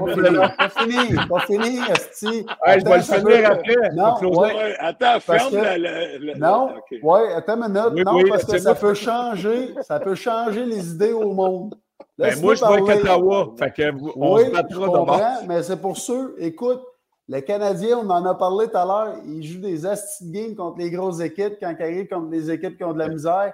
[0.55, 2.45] Pas fini, pas fini, Esti.
[2.63, 3.95] Hey, je vais le finir après.
[3.95, 5.55] Non, ouais, attends, ferme que...
[5.55, 6.99] le, Non, okay.
[7.01, 8.05] ouais, attends une minute.
[8.05, 11.75] non, parce que ça peut changer, ça peut changer les idées au monde.
[12.17, 13.53] Ben, moi, je vois Ottawa.
[13.57, 16.81] Fait que on oui, se battra mais c'est pour ceux, écoute,
[17.27, 20.77] les Canadiens, on en a parlé tout à l'heure, ils jouent des asti games contre
[20.77, 23.53] les grosses équipes quand ils arrivent contre les équipes qui ont de la misère.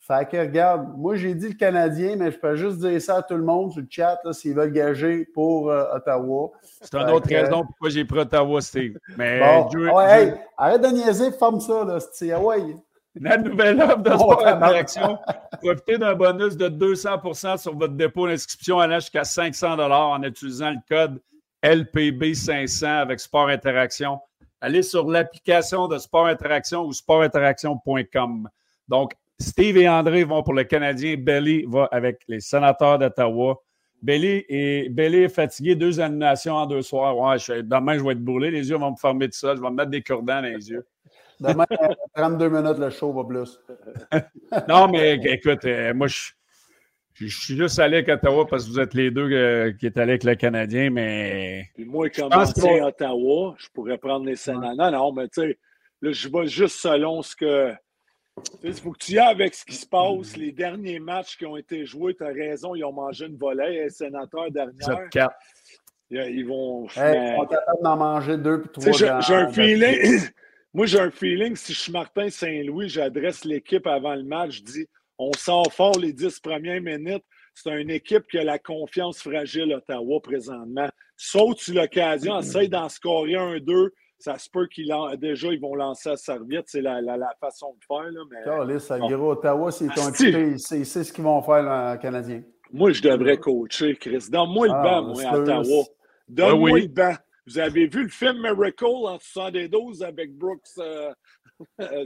[0.00, 3.22] Fait que regarde, moi j'ai dit le Canadien, mais je peux juste dire ça à
[3.22, 6.50] tout le monde sur le chat s'ils veulent gager pour euh, Ottawa.
[6.62, 8.96] C'est une autre raison pourquoi j'ai pris Ottawa, Steve.
[9.18, 12.74] Mais bon, hey, arrête de niaiser, forme ça, là, c'est ah ouais.
[13.14, 15.18] La nouvelle offre de Sport Interaction.
[15.60, 20.78] Profitez d'un bonus de 200% sur votre dépôt d'inscription allant jusqu'à 500 en utilisant le
[20.88, 21.20] code
[21.62, 24.20] LPB500 avec Sport Interaction.
[24.60, 28.48] Allez sur l'application de Sport Interaction ou sportinteraction.com.
[28.88, 31.16] Donc, Steve et André vont pour le Canadien.
[31.16, 33.60] Belly va avec les sénateurs d'Ottawa.
[34.02, 37.16] Belly est, est fatigué, deux animations en deux soirs.
[37.16, 38.50] Ouais, je, demain, je vais être brûlé.
[38.50, 39.54] Les yeux vont me former de ça.
[39.56, 40.86] Je vais me mettre des cordons dans les yeux.
[41.40, 41.64] Demain,
[42.14, 43.58] 32 minutes, le show va plus.
[44.68, 46.32] non, mais écoute, euh, moi, je,
[47.14, 49.96] je, suis juste allé avec Ottawa parce que vous êtes les deux euh, qui êtes
[49.96, 51.70] allés avec le Canadien, mais.
[51.74, 54.74] Puis moi, comme à Ottawa, je pourrais prendre les sénateurs.
[54.76, 55.58] Non, non, mais tu sais,
[56.02, 57.72] là, je vais juste selon ce que
[58.62, 60.36] il faut que tu y ailles avec ce qui se passe.
[60.36, 63.82] Les derniers matchs qui ont été joués, tu as raison, ils ont mangé une volée.
[63.84, 65.08] Les sénateurs dernière.
[65.10, 65.34] 4.
[66.10, 66.86] Ils vont.
[66.96, 69.20] Hey, on capable d'en manger deux puis trois.
[69.20, 70.20] J'ai un feeling.
[70.74, 74.62] Moi, j'ai un feeling, si je suis Martin Saint-Louis, j'adresse l'équipe avant le match, je
[74.62, 74.86] dis
[75.18, 77.24] on sort fort les dix premières minutes.
[77.54, 80.88] C'est une équipe qui a la confiance fragile, Ottawa, présentement.
[81.16, 85.74] Saute sur l'occasion, essaye d'en scorer un, deux, ça se peut qu'ils déjà ils vont
[85.74, 88.10] lancer la serviette, c'est la, la, façon de faire.
[88.10, 88.78] Là, mais...
[88.78, 89.30] ça bon.
[89.30, 92.42] Ottawa, c'est un petit c'est ce qu'ils vont faire, le Canadien.
[92.72, 94.26] Moi, je devrais coacher, Chris.
[94.30, 95.84] Donne-moi le ah, banc, moi, à Ottawa.
[96.28, 97.14] Donne-moi le banc.
[97.46, 101.12] Vous avez vu le film Miracle en 72 avec Brooks, euh,
[101.80, 102.04] euh,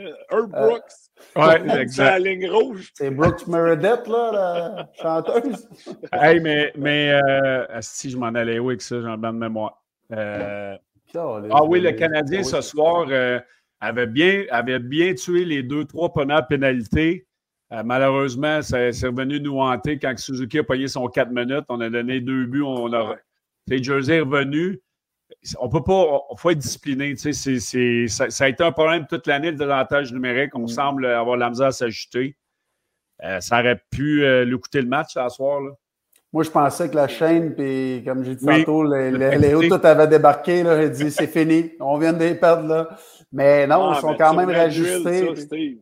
[0.00, 0.82] euh, Brooks?
[1.36, 2.04] ouais, exact.
[2.04, 2.90] la ligne rouge.
[2.94, 5.68] C'est Brooks Meredith, là, la chanteuse?
[6.12, 7.20] hey, mais, mais
[7.80, 9.80] si je m'en allais où avec ça, j'ai un de mémoire.
[11.14, 13.06] Ah oui, le Canadien ce soir
[13.80, 17.26] avait, bien, avait bien tué les deux, trois premières pénalités.
[17.84, 21.64] malheureusement, c'est revenu nous hanter quand Suzuki a payé son 4 minutes.
[21.68, 22.62] On a donné deux buts.
[22.62, 23.16] On a,
[23.68, 24.80] Jersey est revenu.
[25.58, 27.14] On peut pas, il faut être discipliné.
[27.16, 30.54] ça, a été un problème toute l'année, le désavantage numérique.
[30.54, 30.68] On mm.
[30.68, 32.36] semble avoir la misère à s'ajuster.
[33.22, 35.60] Euh, ça aurait pu euh, lui coûter le match ce soir.
[35.60, 35.70] Là.
[36.32, 40.06] Moi, je pensais que la chaîne, puis comme j'ai dit tantôt, les, les, tout avaient
[40.06, 40.64] débarqué.
[40.64, 42.68] J'ai dit, c'est fini, on vient de les perdre.
[42.68, 42.88] Là.
[43.32, 45.26] Mais non, ah, ils sont quand même rajustés.
[45.34, 45.78] Ça, Steve.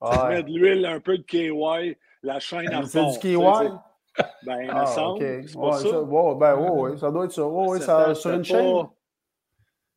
[0.00, 3.10] de l'huile, un peu de KY, la chaîne à fond.
[3.10, 3.36] C'est du KY?
[4.44, 5.42] Ben, ah, semble.
[5.46, 5.88] C'est pas ça.
[5.88, 6.34] ça.
[6.38, 7.46] ben, ouais, ça doit être ça.
[7.46, 8.86] Ouais, ça, sur une chaîne.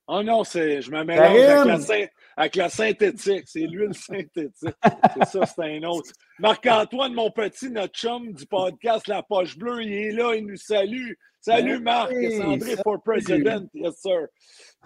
[0.08, 3.44] Oh non, c'est, je me mélange avec la, avec la synthétique.
[3.46, 4.76] C'est l'huile synthétique.
[5.18, 6.12] c'est ça, c'est un autre.
[6.40, 10.58] Marc-Antoine, mon petit, notre chum du podcast La Poche Bleue, il est là, il nous
[10.58, 11.14] salue.
[11.40, 13.68] Salut Marc, c'est André for President.
[13.76, 14.28] Yes, sir.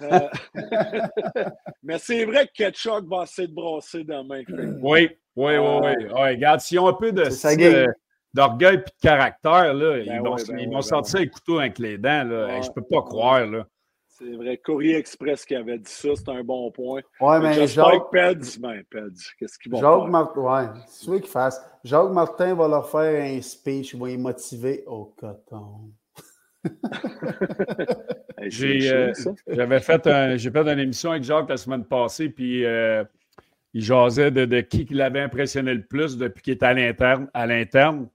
[0.02, 0.28] Euh,
[1.84, 4.44] mais c'est vrai que Ketchuk va essayer de brasser demain.
[4.82, 6.08] Oui, oui, oui, oui.
[6.14, 6.26] Ah.
[6.26, 7.24] regarde, s'ils ont un peu de
[8.34, 11.80] d'orgueil et de caractère, là, ben ils vont, ben ils vont sortir les couteaux avec
[11.80, 12.26] les dents.
[12.26, 12.62] Là.
[12.62, 13.46] je ne peux pas croire.
[13.46, 13.66] Là.
[14.20, 14.58] C'est vrai.
[14.58, 17.02] Courrier Express qui avait dit ça, c'est un bon point.
[17.22, 18.12] Ouais, mais Jacques...
[18.12, 21.62] Peds, ben, Peds, qu'est-ce qu'ils vont Jacques Martin, ouais, c'est lui qui fasse.
[21.84, 25.92] Jacques Martin va leur faire un speech, il va les motiver au coton.
[28.48, 29.14] j'ai, euh,
[29.48, 33.06] j'avais fait, un, j'ai fait une émission avec Jacques la semaine passée, puis euh,
[33.74, 37.30] il jasait de, de qui l'avait impressionné le plus depuis qu'il était à l'interne.
[37.34, 38.10] À l'interne.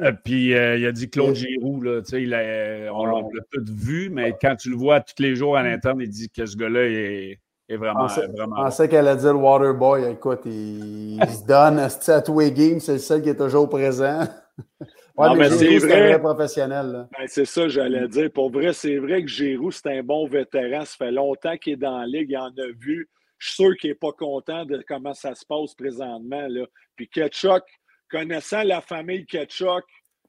[0.00, 4.10] Euh, puis euh, il a dit Claude Giroux, là, il a, on l'a tout vu,
[4.10, 6.84] mais quand tu le vois tous les jours à l'interne, il dit que ce gars-là
[6.84, 8.08] est, est, vraiment.
[8.08, 10.10] Je pensais qu'elle a dit le Waterboy.
[10.10, 14.20] Écoute, il, se donne à tous les games, c'est le seul qui est toujours présent?
[15.14, 16.18] Ouais, mais, c'est vrai.
[16.18, 17.06] professionnel.
[17.12, 18.30] Ben, c'est ça, j'allais dire.
[18.32, 20.86] Pour vrai, c'est vrai que Giroux, c'est un bon vétéran.
[20.86, 23.10] Ça fait longtemps qu'il est dans la ligue, il en a vu.
[23.36, 26.46] Je suis sûr qu'il n'est pas content de comment ça se passe présentement.
[26.48, 26.64] Là.
[26.96, 27.62] Puis Ketchuk,
[28.12, 29.84] connaissant la famille Ketchuk,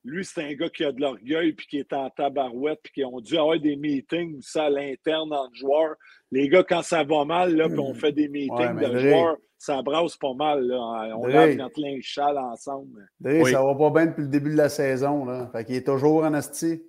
[0.06, 3.06] lui, c'est un gars qui a de l'orgueil puis qui est en tabarouette puis qui
[3.06, 5.96] ont dû avoir des meetings ça à l'interne entre joueurs.
[6.32, 9.82] Les gars, quand ça va mal, là, puis on fait des meetings de joueurs, ça
[9.82, 10.68] brasse pas mal.
[10.68, 11.16] Là.
[11.18, 13.08] On lave notre linge châle ensemble.
[13.24, 13.50] Oui.
[13.52, 15.26] Ça va pas bien depuis le début de la saison.
[15.26, 15.50] Là.
[15.54, 16.84] Fait qu'il est toujours en asti.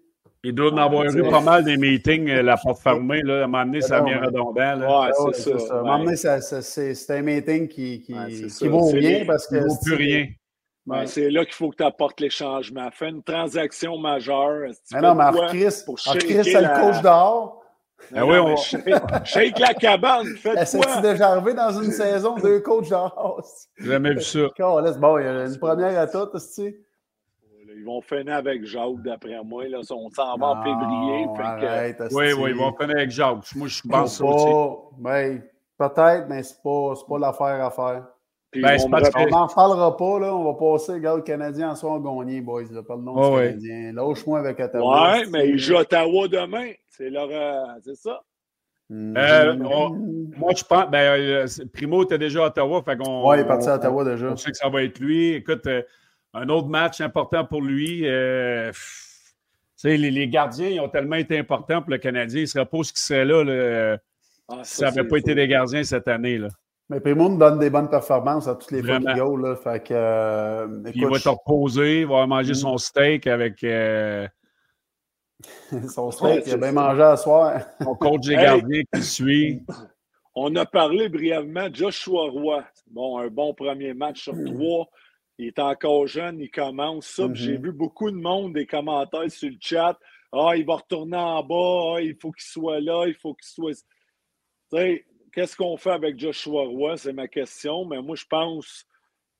[0.47, 3.23] Il doit en avoir eu pas mal des meetings, euh, la porte fermée.
[3.23, 3.43] Là.
[3.43, 5.07] À un moment donné, ça vient redondant.
[5.25, 5.75] Oui, c'est ça.
[5.75, 8.15] À un moment donné, c'est un meeting qui, qui,
[8.47, 9.57] qui vaut rien parce que.
[9.57, 10.27] vaut plus rien.
[11.07, 12.91] C'est là qu'il faut que tu apportes les changements.
[12.93, 14.71] Fais une transaction majeure.
[14.93, 15.85] Mais non, mais Chris,
[16.19, 17.61] Chris, c'est le coach dehors.
[18.15, 18.55] Ah oui, on...
[19.25, 20.27] shake, la cabane.
[20.67, 23.43] C'est-tu déjà arrivé dans une saison deux coachs dehors?
[23.79, 24.41] J'ai jamais vu ça.
[24.99, 26.85] Bon, il y a une première à tout, tu
[27.77, 29.69] ils vont finir avec Jacques, d'après moi.
[29.69, 29.81] Là.
[29.91, 31.27] On s'en va en février.
[32.13, 33.55] oui, oui, ils vont finir avec Jacques.
[33.57, 34.79] Moi, je pense ça aussi.
[34.99, 35.43] Ben,
[35.77, 38.07] peut-être, mais ce n'est pas, pas l'affaire à faire.
[38.61, 40.35] Ben, on n'en parlera pas, là.
[40.35, 42.65] On va passer, regarde, le Canadien en soir gagné, boys.
[42.71, 43.93] Là, pas le nom oh, du Canadien.
[43.93, 45.13] Lâche-moi avec Ottawa.
[45.13, 46.71] Ouais, mais ils jouent Ottawa demain.
[46.89, 47.29] C'est leur.
[47.31, 48.23] Euh, c'est ça.
[48.91, 49.15] Hmm.
[49.17, 50.91] Euh, moi, je pense.
[50.91, 52.83] Ben, euh, Primo était déjà à Ottawa.
[52.83, 54.27] Fait ouais, il est parti à Ottawa déjà.
[54.29, 55.35] On sait que ça va être lui.
[55.35, 55.69] Écoute,
[56.35, 58.03] un autre match important pour lui.
[58.05, 58.71] Euh,
[59.83, 62.41] les, les, gardiens ils ont tellement été importants pour le Canadien.
[62.41, 63.99] Il ne serait pas ce qui serait là,
[64.49, 66.39] ah, si ça n'avait pas été des gardiens cette année.
[66.39, 66.49] Là.
[66.91, 69.95] Mais Primo nous donne des bonnes performances à toutes les fois qu'il go, Fait que,
[69.95, 73.65] euh, il va te reposer, il va manger son steak avec.
[73.65, 74.29] Euh,
[75.89, 77.61] son steak, il a bien mangé à soir.
[77.83, 79.63] Son coach des gardiens qui suit.
[80.35, 82.65] On a parlé brièvement de Joshua Roy.
[82.91, 84.87] Bon, un bon premier match sur trois.
[85.39, 87.29] Il est encore jeune, il commence ça.
[87.33, 87.63] J'ai mm-hmm.
[87.63, 89.99] vu beaucoup de monde, des commentaires sur le chat.
[90.33, 93.47] Ah, il va retourner en bas, ah, il faut qu'il soit là, il faut qu'il
[93.47, 93.73] soit.
[93.73, 93.83] Tu
[94.73, 95.05] sais,
[95.35, 96.97] qu'est-ce qu'on fait avec Joshua Roy?
[96.97, 97.85] C'est ma question.
[97.85, 98.87] Mais moi, je pense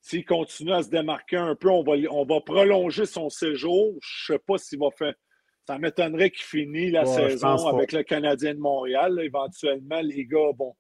[0.01, 3.95] s'il continue à se démarquer un peu, on va, on va prolonger son séjour.
[4.03, 5.15] Je ne sais pas s'il va faire.
[5.67, 9.19] Ça m'étonnerait qu'il finisse la saison avec le Canadien de Montréal.
[9.23, 10.75] éventuellement, les gars, bon,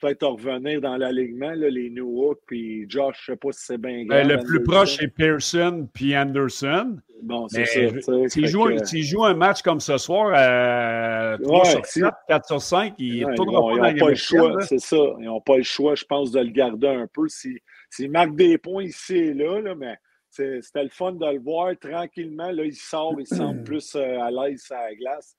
[0.00, 4.04] peut-être revenir dans l'alignement, les New puis Josh, je ne sais pas si c'est bien
[4.06, 6.96] ben, Le plus proche, c'est Pearson puis Anderson.
[7.22, 7.80] Bon, c'est ça.
[8.28, 13.26] S'il joue, un match comme ce soir à 3 sur 7, 4 sur 5, il
[13.26, 14.96] ne tournera pas dans pas le choix, c'est ça.
[15.18, 17.26] Ils n'ont pas le choix, je pense, de le garder un peu.
[17.28, 19.96] S'il marque des points ici et là, là mais
[20.30, 22.50] c'était le fun de le voir tranquillement.
[22.50, 25.36] Là, il sort, il semble plus euh, à l'aise à la glace.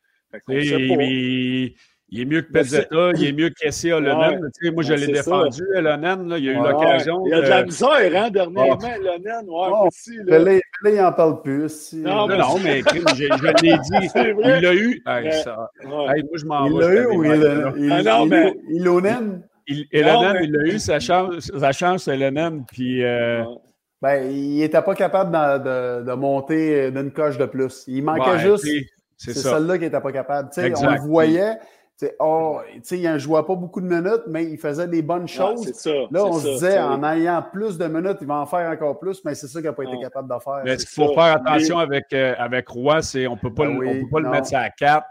[0.48, 1.76] Il,
[2.12, 4.50] il, est mieux que Pezzetta, il est mieux qu'Essie Olonen.
[4.62, 6.26] Ouais, moi, je l'ai défendu, Olonen.
[6.38, 7.26] Il a eu l'occasion.
[7.26, 9.46] Il y a de la misère, hein, dernièrement, Olonen.
[9.48, 10.40] Ouais, oh, aussi, là.
[10.40, 11.94] Là, il n'en parle plus.
[11.94, 14.10] Non, mais, non, mais je, je l'ai dit.
[14.16, 15.02] Il l'a eu.
[15.86, 17.92] moi, je m'en Il l'a eu ou il l'a eu?
[17.92, 18.56] Ah, non, mais.
[18.70, 22.66] Il Elonen, il l'a eu, sa chance, sa chance, Elonen.
[22.66, 23.04] Puis.
[23.04, 23.44] Euh,
[24.02, 27.84] ben, il n'était pas capable de, de, monter d'une coche de plus.
[27.88, 28.66] Il manquait juste.
[29.18, 30.50] C'est celle-là qui n'était pas capable.
[30.58, 31.58] on le voyait.
[32.20, 32.60] Oh,
[32.92, 35.72] il ne jouait pas beaucoup de minutes, mais il faisait des bonnes choses.
[35.74, 39.00] ça, là, on se disait, en ayant plus de minutes, il va en faire encore
[39.00, 40.62] plus, mais c'est ça qu'il n'a pas été capable de faire.
[40.64, 43.68] Mais ce qu'il faut faire attention avec, euh, avec Roy, c'est qu'on ne peut pas,
[43.68, 45.06] ben le, peut pas le mettre à 4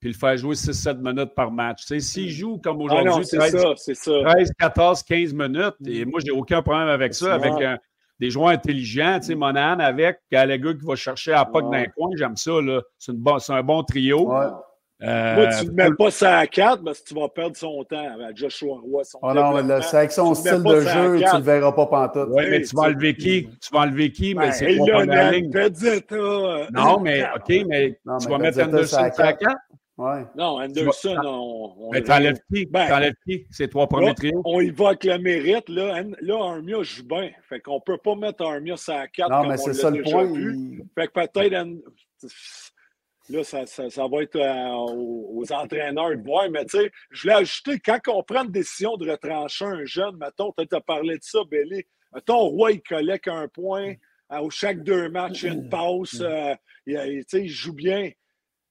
[0.00, 1.84] puis le faire jouer 6-7 minutes par match.
[1.86, 7.14] S'il joue comme ah aujourd'hui, 13, 14, 15 minutes, et moi, j'ai aucun problème avec
[7.14, 7.78] ça, avec un,
[8.20, 11.70] des joueurs intelligents, tu sais, Monahan avec Gallagher qui va chercher à POC ouais.
[11.70, 12.82] d'un coin, j'aime ça, là.
[12.98, 14.30] C'est, un bon trio.
[15.02, 17.82] Euh, Moi, tu ne mets pas ça à 4 parce que tu vas perdre son
[17.84, 19.04] temps avec Joshua Roy.
[19.04, 21.86] Son oh non, mais c'est avec son style de jeu, tu ne le verras pas
[21.86, 22.28] pantoute.
[22.30, 23.48] Oui, mais tu vas enlever qui?
[23.60, 24.34] Tu vas enlever qui?
[24.34, 25.50] Mais ben, c'est pas la ligne.
[26.72, 29.56] Non, mais OK, mais tu vas mettre Anderson à 4?
[29.96, 30.26] Ouais.
[30.36, 31.90] Non, Anderson, on, on.
[31.92, 32.66] Mais t'enlèves qui?
[32.66, 33.46] Ben, t'enlèves qui?
[33.50, 34.42] C'est trois premiers trios?
[34.44, 35.68] On y va avec le mérite.
[35.68, 37.30] Là, là Armia joue bien.
[37.48, 40.02] Fait qu'on peut pas mettre Armia sur la 4 non, comme mais c'est ça le
[40.02, 40.26] point.
[40.96, 41.68] Fait que peut-être.
[43.30, 46.50] Là, ça, ça, ça, va être euh, aux, entraîneurs de voir.
[46.50, 50.16] Mais tu sais, je voulais ajouter, quand on prend une décision de retrancher un jeune,
[50.16, 51.84] mettons, tu as parlé de ça, Belly.
[52.14, 53.94] Mettons, Roy, il collecte un point.
[54.28, 56.22] À chaque deux matchs, il y a une pause.
[56.26, 56.54] Euh,
[56.86, 58.10] il, il joue bien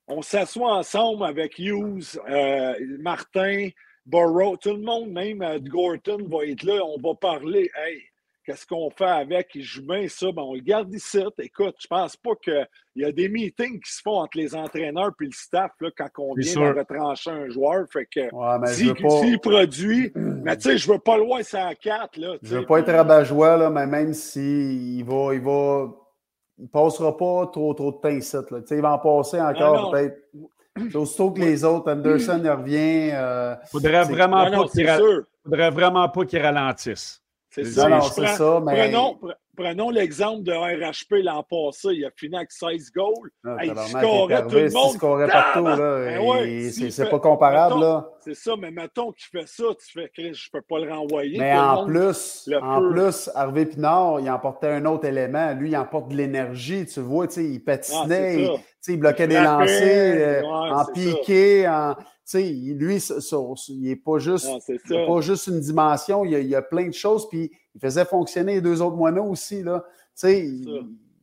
[0.08, 3.70] on s'assoit ensemble avec Hughes, euh, Martin,
[4.06, 6.82] Burrow, tout le monde, même euh, Gorton va être là.
[6.84, 7.72] On va parler.
[7.76, 8.01] Hey,
[8.46, 9.50] qu'est-ce qu'on fait avec?
[9.56, 10.32] Il joue bien ça?
[10.32, 11.24] Ben, on le garde ici.
[11.39, 15.12] Écoute, je pense pas qu'il y a des meetings qui se font entre les entraîneurs
[15.22, 17.86] et le staff là, quand on vient de retrancher un joueur.
[17.91, 18.22] Fait que
[18.68, 22.18] s'il produit, mais tu sais, je veux pas le voir ça à 4.
[22.18, 25.89] Là, je veux pas être rabat-joie, là, mais même s'il il va, il va
[26.60, 28.36] il ne passera pas trop, trop de temps ici.
[28.36, 28.60] Là.
[28.70, 30.18] Il va en passer encore peut-être.
[30.96, 33.12] Aussitôt que les autres, Anderson il revient.
[33.14, 34.89] Euh, faudrait vraiment pas qu'il
[35.44, 37.22] faudrait vraiment pas qu'il ralentisse.
[37.54, 38.01] C'est ça.
[38.01, 38.89] ça mais...
[38.89, 39.20] Prenons,
[39.56, 41.89] Prenons l'exemple de RHP l'an passé.
[41.91, 43.30] Il a fini avec 16 goals.
[43.45, 44.89] Ah, il scorait tout le monde.
[44.93, 45.64] Il scorait partout.
[45.64, 47.80] Ben c'est pas comparable.
[47.80, 48.10] là.
[48.24, 51.39] C'est ça, mais mettons qu'il fait ça, tu fais que je peux pas le renvoyer.
[51.39, 55.53] Mais en plus, en plus, Harvey Pinard, il emportait un autre élément.
[55.53, 56.86] Lui, il emporte de l'énergie.
[56.86, 61.95] Tu vois, il patinait, ah, il, bloquait des lancers, euh, en piqué, en
[62.34, 62.97] lui,
[63.67, 64.49] il n'est pas juste,
[64.89, 68.61] pas juste une dimension, il y, a, plein de choses, puis il faisait fonctionner les
[68.61, 69.61] deux autres moineaux aussi.
[69.61, 69.84] Là.
[70.24, 70.65] Il,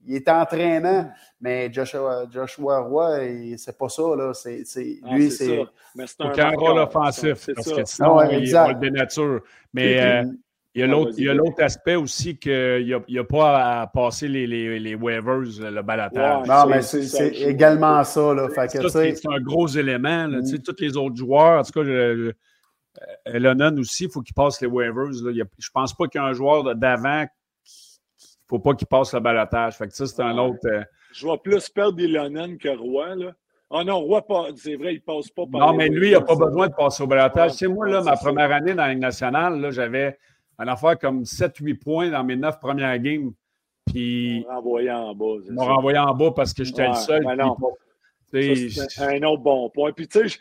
[0.06, 4.02] il était entraînant, mais Joshua, Joshua Roy, c'est pas ça.
[4.16, 4.32] Là.
[4.34, 4.64] C'est,
[5.04, 5.64] ah, lui, c'est.
[6.18, 9.40] Aucun rôle offensif, parce que sinon, ah il va le dénature.
[9.72, 10.00] Mais.
[10.00, 10.24] Euh,
[10.72, 14.78] il y a l'autre aspect aussi qu'il n'y a, a, pas à passer les, les,
[14.78, 16.46] les waivers, le balatage.
[16.46, 18.32] non, mais c'est également ça.
[18.32, 18.48] Là.
[18.68, 20.28] c'est un gros élément.
[20.28, 20.62] Là, mm.
[20.64, 22.32] Tous les autres joueurs, en tout cas, je,
[23.26, 25.10] Lennon aussi, il faut qu'il passe les waivers.
[25.24, 25.32] Là.
[25.32, 27.26] je ne pense pas qu'il y a un joueur d'avant
[28.50, 29.76] faut pas qu'il passe le balatage.
[29.76, 30.58] Fait que ça, c'est un autre.
[30.66, 30.82] Euh,
[31.12, 33.14] je vois plus perdre des Lennon que Roy.
[33.14, 33.32] Là.
[33.70, 34.22] Ah non, Roy,
[34.56, 36.74] c'est vrai, il ne passe pas par Non, mais lui, il n'a pas besoin de
[36.74, 37.52] passer au balatage.
[37.52, 40.18] c'est moi, là, ma première année dans la Ligue nationale, j'avais
[40.58, 43.32] une affaire comme 7-8 points dans mes 9 premières games.
[43.86, 44.44] Puis.
[44.48, 45.24] On renvoyé en bas.
[45.56, 47.24] On en bas parce que j'étais le seul.
[48.32, 49.92] c'est un autre bon point.
[49.92, 50.38] Puis, tu sais,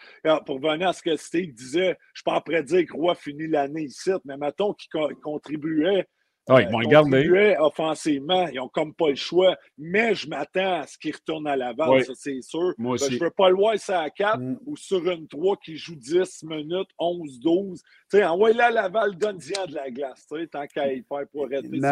[0.47, 3.13] pour revenir à ce que Steve disait, je ne suis pas de dire que Roy
[3.13, 4.89] finit l'année ici, mais mettons qu'il
[5.21, 6.07] contribuait
[6.49, 7.55] oui, ils vont garder.
[7.59, 9.55] offensivement, ils n'ont comme pas le choix.
[9.77, 12.73] Mais je m'attends à ce qu'ils retournent à l'avant, ça c'est sûr.
[12.77, 13.11] Moi aussi.
[13.11, 14.57] je ne veux pas le voir ça à 4 mm.
[14.65, 17.81] ou sur une 3 qui joue 10 minutes, 11, 12.
[17.81, 21.27] Tu sais, envoie-le à Laval, donne-y de la glace, tu sais, tant qu'à y faire
[21.31, 21.85] pour arrêter Il y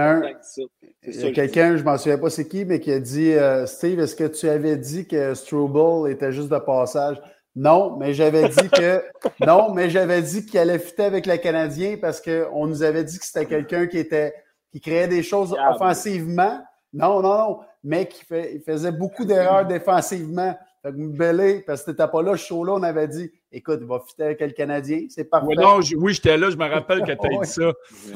[1.26, 4.00] a quelqu'un, je ne m'en souviens pas c'est qui, mais qui a dit euh, Steve,
[4.00, 7.18] est-ce que tu avais dit que Struble était juste de passage?
[7.56, 9.04] Non, mais j'avais dit que
[9.46, 13.18] non, mais j'avais dit qu'il allait fitter avec le Canadien parce qu'on nous avait dit
[13.18, 14.36] que c'était quelqu'un qui était
[14.78, 16.62] qui créait des choses offensivement.
[16.94, 20.56] Non, non, non, mais qui fait, il faisait beaucoup d'erreurs défensivement.
[20.84, 23.88] Fait que Belé, parce que t'étais pas là, ce show-là, on avait dit écoute, il
[23.88, 25.48] va fitter avec le Canadien, c'est parfait.
[25.48, 27.74] Oui, non, oui, j'étais là, je me rappelle que tu as dit ça.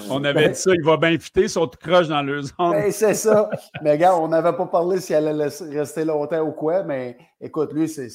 [0.10, 2.54] On avait dit ça, il va bien fitter, son croche dans le zone.
[2.60, 3.50] Ben, c'est ça.
[3.82, 7.90] mais regarde, on n'avait pas parlé s'il allait rester longtemps ou quoi, mais écoute, lui,
[7.90, 8.08] c'est.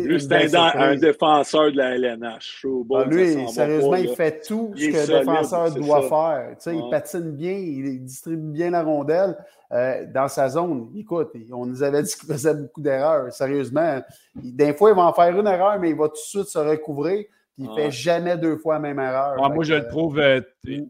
[0.00, 2.66] Lui, c'est un, défenseur de la LNH.
[2.94, 6.48] Ah, lui, sérieusement, il fait tout ce qu'un défenseur doit faire.
[6.56, 9.36] Tu sais, Il patine bien, il distribue bien la rondelle.
[9.72, 10.90] Euh, dans sa zone.
[10.94, 13.32] Écoute, on nous avait dit qu'il faisait beaucoup d'erreurs.
[13.32, 14.02] Sérieusement,
[14.34, 16.58] des fois, il va en faire une erreur, mais il va tout de suite se
[16.72, 17.24] recouvrir.
[17.58, 19.36] Il ne fait jamais deux fois la même erreur.
[19.50, 20.40] moi, je le trouve euh,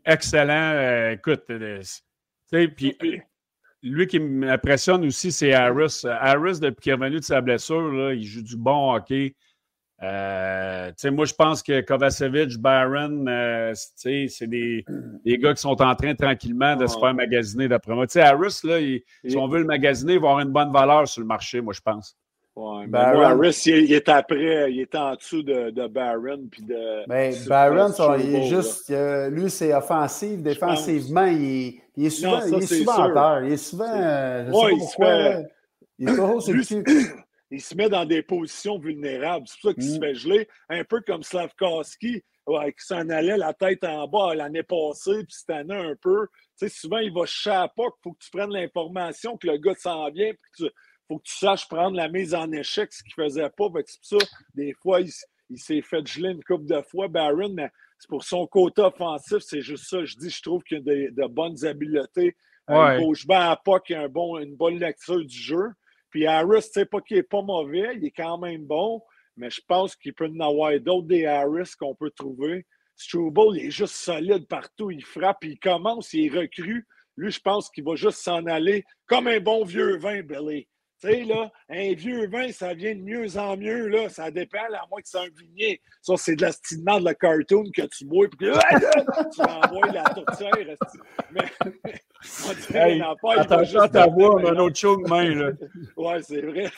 [0.06, 0.72] excellent.
[0.74, 1.42] Euh, écoute,
[2.50, 2.96] puis
[3.82, 6.02] lui qui m'impressionne aussi, c'est Harris.
[6.04, 9.34] Harris, depuis qu'il est revenu de sa blessure, il joue du bon hockey.
[10.02, 14.84] Euh, moi, je pense que Kovacevic, euh, c'est des,
[15.24, 18.06] des, gars qui sont en train tranquillement de se faire magasiner d'après moi.
[18.16, 18.80] Harris, là,
[19.24, 21.72] si on veut le magasiner, il va avoir une bonne valeur sur le marché, moi,
[21.72, 22.16] je pense.
[22.54, 26.48] Ouais, Harris, il, est après, il est en dessous de, de Barron.
[26.50, 28.92] Puis de, mais Barron, il est juste,
[29.30, 30.42] lui, c'est offensif.
[30.42, 33.44] Défensivement, il, il, est souvent, il est souvent en terre.
[33.44, 33.90] Il est souvent.
[33.90, 35.14] Euh, je sais pas pourquoi,
[35.98, 36.08] il
[37.54, 39.46] est se met dans des positions vulnérables.
[39.46, 40.00] C'est pour ça qu'il se mm.
[40.00, 45.24] fait geler, un peu comme Slavkowski, qui s'en allait la tête en bas l'année passée,
[45.24, 46.26] puis cette année un peu.
[46.58, 47.68] Tu sais, souvent, il va il
[48.02, 50.70] faut que tu prennes l'information que le gars s'en vient, puis il
[51.12, 53.68] faut que tu saches prendre la mise en échec, ce qu'il ne faisait pas.
[53.86, 57.70] C'est pour ça, des fois, il, s'est fait geler une couple de fois, Barron, mais
[57.98, 60.04] c'est pour son côté offensif, c'est juste ça.
[60.04, 62.36] Je dis, je trouve qu'il a de, bonnes habiletés.
[62.68, 62.98] Ouais.
[62.98, 65.70] Il bouge bien à pas, qu'il a un bon, une bonne lecture du jeu.
[66.10, 69.02] Puis Harris, tu sais pas qu'il est pas mauvais, il est quand même bon,
[69.36, 72.66] mais je pense qu'il peut en avoir d'autres des Harris qu'on peut trouver.
[72.96, 76.86] Struble, il est juste solide partout, il frappe, il commence, il est recru.
[77.16, 80.66] Lui, je pense qu'il va juste s'en aller comme un bon vieux vin, Billy.
[81.02, 84.08] Tu sais, là, un vieux vin, ça vient de mieux en mieux, là.
[84.08, 85.80] Ça dépend, à moins que c'est un vignier.
[86.00, 88.52] Ça, c'est de l'astinement de la cartoon que tu bois, puis que
[89.34, 90.52] tu envoies la tourtière.
[91.32, 91.42] Mais,
[92.48, 95.50] on dirait hey, pas, attention ta voix, on a un autre show de main, là.
[95.96, 96.70] ouais, c'est vrai.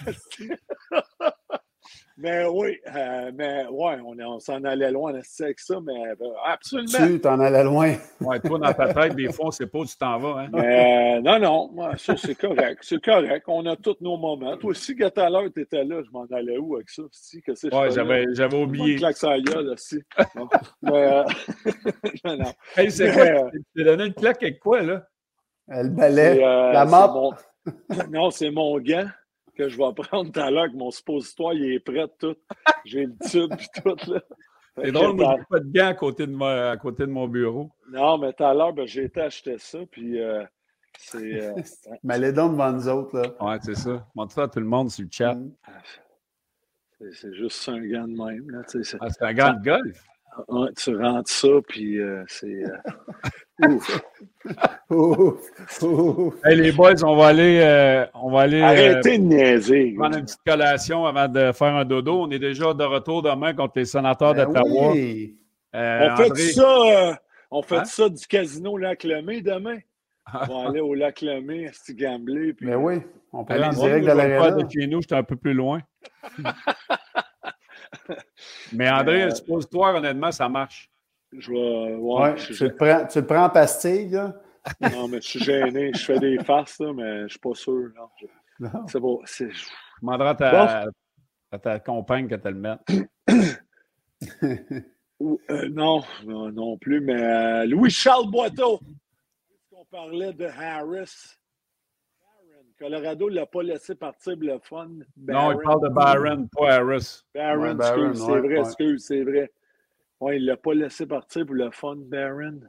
[2.17, 7.07] Mais oui, euh, mais ouais, on, on s'en allait loin avec ça, mais euh, absolument.
[7.09, 7.95] Tu t'en allais loin.
[8.21, 10.43] ouais, toi, dans ta tête, des fois, on sait pas où tu t'en vas.
[10.43, 10.49] Hein?
[10.53, 11.41] Mais, euh, non,
[11.75, 12.79] non, ça, c'est correct.
[12.83, 13.45] C'est correct.
[13.49, 14.57] On a tous nos moments.
[14.57, 16.03] Toi aussi, tout à l'heure, tu étais là.
[16.05, 17.03] Je m'en allais où avec ça?
[17.11, 18.93] Si, que c'est ouais, j'avais, j'avais oublié.
[18.93, 20.01] Une claque gueule, aussi.
[20.83, 21.25] mais,
[22.25, 22.53] non.
[22.77, 23.51] Hey, c'est quoi?
[23.51, 25.03] Tu t'es donné une claque avec quoi, là?
[25.67, 27.13] Le balai, la map.
[28.11, 29.09] Non, c'est mon gant
[29.55, 32.37] que je vais prendre tout à l'heure, que mon suppositoire, il est prêt, tout.
[32.85, 34.21] J'ai le tube et tout, là.
[34.77, 37.71] C'est drôle, moi, j'ai pas de gants à côté de, à côté de mon bureau.
[37.91, 40.45] Non, mais tout à l'heure, ben, j'ai été acheter ça, puis euh,
[40.99, 41.43] c'est...
[41.43, 41.53] Euh,
[42.03, 43.35] mais les dons devant nous autres, là.
[43.41, 44.05] Ouais, c'est ça.
[44.17, 45.35] Montre ça à tout le monde sur le chat.
[45.35, 45.53] Mm.
[47.13, 48.63] C'est juste un gant de même, là.
[49.01, 50.05] Ah, c'est un gant de golf?
[50.77, 52.65] tu rentres ça, puis euh, c'est.
[54.91, 55.51] ouf.
[56.45, 57.61] Hey, les boys, on va aller.
[57.63, 59.95] Euh, on va aller Arrêtez de niaiser.
[59.97, 62.23] Prendre une petite collation avant de faire un dodo.
[62.23, 64.93] On est déjà de retour demain contre les sénateurs ben d'Ottawa.
[64.93, 65.37] Oui.
[65.73, 67.21] on fait ça.
[67.51, 67.85] on fait hein?
[67.85, 69.79] ça du casino Lac Lemay demain.
[70.33, 72.55] On va aller au Lac Lemay, à gambler.
[72.61, 72.95] Mais ben oui,
[73.33, 75.81] on peut aller en direct de la de chez nous, j'étais un peu plus loin.
[78.73, 80.91] Mais André, euh, suppose-toi, honnêtement, ça marche.
[81.39, 81.97] Je vais.
[81.97, 84.35] Ouais, tu, le prends, tu le prends en pastille, là?
[84.81, 85.93] non, mais je suis gêné.
[85.95, 87.91] Je fais des farces, là, mais je ne suis pas sûr.
[88.89, 89.21] C'est bon.
[89.25, 89.47] Je
[90.01, 90.87] demanderai à ta,
[91.51, 92.81] à ta compagne que tu le mettes.
[94.43, 98.81] euh, non, non, non, plus, mais euh, Louis-Charles Boiteau.
[99.73, 101.37] On parlait de Harris?
[102.79, 104.89] Colorado ne l'a pas laissé partir le fun.
[105.17, 107.23] Non, il parle de Byron, pas Harris.
[107.33, 109.53] Baron, excuse, c'est vrai, excuse, c'est vrai.
[110.21, 112.61] Oui, il ne l'a pas laissé partir pour le fun, Baron.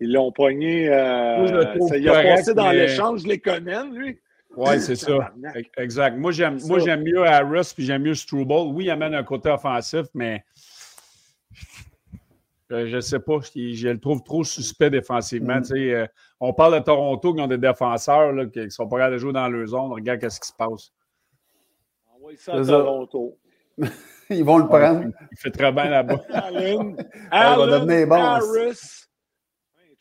[0.00, 0.88] Ils l'ont pogné.
[0.88, 4.18] Euh, ça, il a passé dans l'échange, les connais, lui.
[4.56, 5.32] Oui, c'est ça.
[5.76, 6.16] Exact.
[6.18, 8.52] Moi, j'aime, moi, j'aime mieux Harris puis j'aime mieux Struble.
[8.52, 10.44] Oui, il amène un côté offensif, mais
[12.70, 13.38] je ne sais pas.
[13.54, 15.60] Je, le trouve trop suspect défensivement.
[15.60, 15.76] Mm.
[15.76, 16.06] Euh,
[16.40, 19.18] on parle de Toronto qui ont des défenseurs là, qui ne sont pas capables de
[19.18, 19.92] jouer dans leur zone.
[19.92, 20.92] Regarde ce qui se passe.
[22.14, 23.38] Envoie ça à Toronto.
[24.38, 25.04] Ils vont le prendre.
[25.30, 26.20] Il fait très bien là-bas.
[26.30, 26.96] Allen,
[27.30, 29.06] Allen Harris.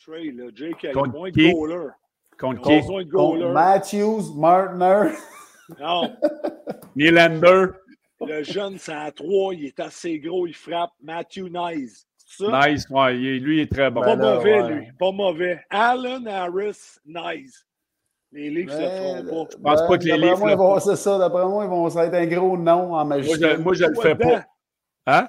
[0.08, 0.46] Là.
[0.54, 1.90] Jake a moins de goaler.
[2.38, 3.10] Contre qui?
[3.10, 5.12] Contre Matthews, Martner.
[5.80, 6.18] Non.
[6.96, 7.68] Nylander.
[8.20, 9.54] Le jeune, c'est à 3.
[9.54, 10.48] Il est assez gros.
[10.48, 10.92] Il frappe.
[11.02, 12.08] Matthew Nice.
[12.40, 14.02] Nice, ouais, lui, il est très bon.
[14.02, 14.88] Pas ben mauvais, lui.
[14.98, 15.60] Pas mauvais.
[15.70, 17.66] Allen Harris, nice.
[18.32, 19.52] Les Leafs ne le feront pas.
[19.52, 20.40] Je pense pas que les Leafs.
[20.40, 21.18] Moi, c'est ça.
[21.18, 23.30] D'après moi, ils vont, ça va être un gros nom en magie.
[23.60, 24.46] Moi, je, ne le fais pas.
[25.06, 25.28] Hein?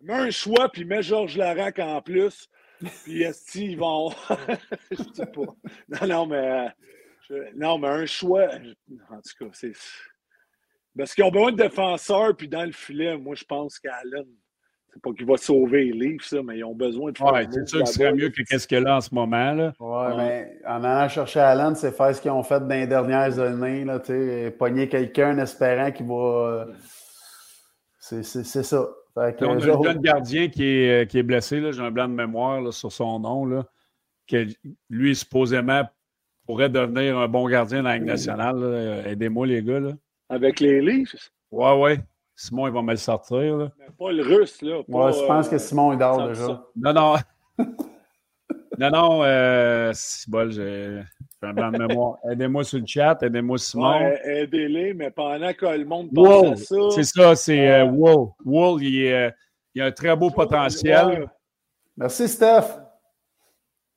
[0.00, 2.48] Mets un choix, puis mets Georges Larac en plus.
[3.04, 4.10] Puis est ils vont?
[4.90, 5.42] je sais pas.
[5.88, 6.68] Non, non, mais.
[7.54, 8.48] Non, mais un choix.
[9.10, 9.72] En tout cas, c'est.
[10.96, 14.26] Parce qu'ils ont besoin de défenseurs, puis dans le filet, moi, je pense qu'Allen,
[14.94, 17.32] c'est pas qu'il va sauver les livres, ça, mais ils ont besoin de faire.
[17.32, 19.12] Oui, c'est sûr que ce serait mieux que qu'est-ce qu'il y a là en ce
[19.12, 19.52] moment.
[19.52, 19.72] Là.
[19.80, 23.36] Oui, mais en allant chercher Allen, c'est faire ce qu'ils ont fait dans les dernières
[23.40, 24.00] années, là,
[24.56, 26.66] pogner quelqu'un en espérant qu'il va.
[27.98, 28.86] C'est ça.
[29.14, 32.08] Fait on a un jeune gardien qui est, euh, qui est blessé, j'ai un blanc
[32.08, 33.64] de mémoire là, sur son nom, là,
[34.28, 34.46] que
[34.90, 35.82] lui, supposément,
[36.46, 39.04] pourrait devenir un bon gardien dans la Ligue nationale.
[39.06, 39.78] Aidez-moi, les gars.
[39.78, 39.92] Là.
[40.28, 41.30] Avec les Leafs?
[41.52, 41.92] Oui, oui.
[42.36, 43.56] Simon, il va me le sortir.
[43.56, 43.70] Là.
[43.78, 44.82] Mais pas le russe, là.
[44.90, 46.64] Pas, je pense que euh, Simon est dehors déjà.
[46.76, 47.16] Non, non.
[48.78, 49.92] non, non, euh,
[50.28, 51.02] bon, j'ai
[51.42, 52.18] un blanc de mémoire.
[52.30, 53.98] Aidez-moi sur le chat, aidez-moi Simon.
[53.98, 56.76] Ouais, aidez-les, mais pendant que le monde pense à ça.
[56.90, 58.30] C'est ça, c'est euh, Wool.
[58.44, 59.30] Wool, il, euh,
[59.74, 61.30] il, a un très beau potentiel.
[61.96, 62.80] Merci, Steph.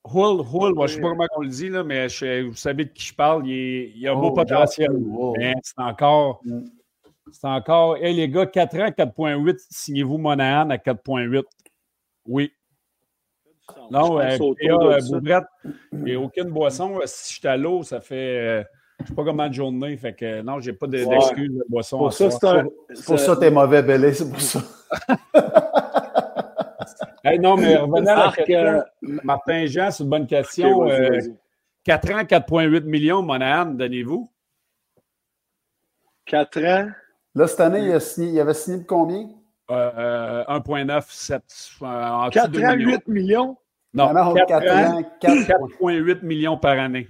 [0.05, 2.07] Hull, Hull, moi, je ne sais pas comment on le dit, là, mais
[2.43, 4.91] vous savez de qui je parle, il, il a un beau oh, potentiel.
[5.38, 6.39] Mais c'est encore.
[6.45, 6.65] Mm.
[7.32, 7.97] C'est encore.
[7.97, 11.43] Hey, les gars, 4 ans, 4.8, signez-vous Monahan à 4.8.
[12.25, 12.51] Oui.
[13.91, 15.45] Non, euh, euh, Boubrette,
[15.91, 16.99] il n'y a aucune boisson.
[17.05, 18.15] Si je suis à l'eau, ça fait.
[18.15, 18.63] Euh,
[18.99, 19.97] je ne sais pas comment de journée.
[19.97, 21.97] Fait que non, j'ai pas d'excuse de, boisson.
[21.97, 24.61] Pour ça, c'est pour ça que tu es mauvais, Bélé, c'est pour ça.
[27.39, 28.84] non, mais revenons à la question.
[29.23, 30.88] Martin Jean, c'est une bonne question.
[31.84, 34.32] 4 ans, 4,8 millions, Monahan, donnez-vous?
[36.25, 36.89] 4 ans?
[37.38, 39.29] Là, cette année, il, a signé, il avait signé de combien?
[39.69, 41.43] Euh, 1,9, 7.
[41.79, 43.55] 4,8 millions?
[43.93, 47.07] Non, 4,8 millions par année.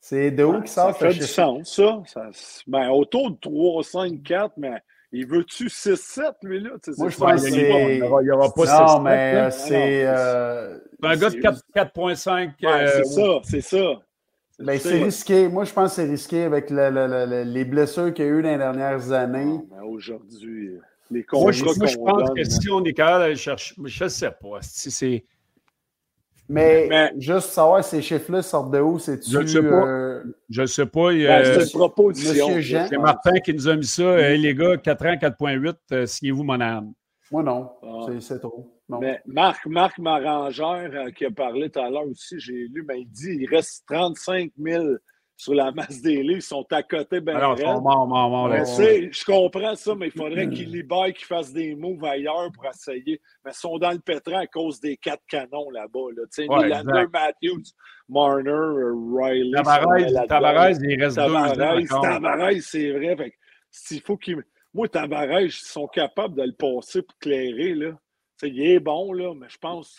[0.00, 0.94] C'est de où qui sort ça?
[0.94, 2.02] fait du sens, ça.
[2.04, 2.28] ça
[2.66, 4.82] ben, autour de 3, 5, 4, mais
[5.12, 6.70] il veut-tu 6, 7, lui, là?
[6.98, 7.68] Moi, je pense que c'est...
[7.68, 8.80] Il n'y aura, pas 6, 7.
[8.80, 10.06] Non, mais c'est...
[10.06, 10.76] Euh...
[11.04, 12.50] un gars de 4,5.
[12.64, 12.90] Euh...
[12.96, 14.00] c'est ça, c'est ça.
[14.58, 15.48] Ben, c'est risqué.
[15.48, 18.30] Moi, je pense que c'est risqué avec le, le, le, les blessures qu'il y a
[18.30, 19.60] eu dans les dernières années.
[19.84, 20.78] Aujourd'hui,
[21.10, 24.08] les Moi, je, moi, je pense que si on est capable d'aller chercher, je ne
[24.08, 24.58] sais pas.
[24.62, 25.24] Si c'est.
[26.48, 29.30] Mais, mais, juste savoir ces chiffres-là sortent de où, c'est-tu.
[29.30, 29.86] Je ne sais pas.
[29.86, 30.22] Euh...
[30.48, 31.12] Je ne sais pas.
[31.12, 32.48] Ben, c'est une proposition.
[32.62, 34.18] C'est Martin qui nous a mis ça.
[34.18, 36.92] Hey, les gars, 4 ans, 4,8, euh, signez-vous mon âme.
[37.30, 37.72] Moi, non.
[37.82, 38.06] Ah.
[38.20, 38.75] C'est trop.
[38.88, 43.00] Mais Marc, Marc Marangère, euh, qui a parlé tout à l'heure aussi, j'ai lu, mais
[43.00, 44.84] il dit qu'il reste 35 000
[45.38, 47.66] sur la masse des livres, ils sont à côté ben Alors, ils
[49.12, 53.20] Je comprends ça, mais il faudrait qu'ils libèrent, qu'ils fassent des moves ailleurs pour essayer.
[53.44, 56.08] Mais ils sont dans le pétrin à cause des quatre canons là-bas.
[56.16, 56.22] Là.
[56.32, 56.68] Tu sais, ouais,
[57.12, 57.64] Matthews,
[58.08, 59.62] Marner, Riley.
[60.26, 61.86] Tavares, il reste deux.
[62.00, 63.16] Tavares, c'est vrai.
[63.16, 63.32] Fait
[63.70, 64.42] s'il faut qu'il...
[64.72, 67.74] Moi, Tavares, ils sont capables de le passer pour clairer.
[67.74, 67.92] Là
[68.42, 69.96] il est bon, là, mais je pense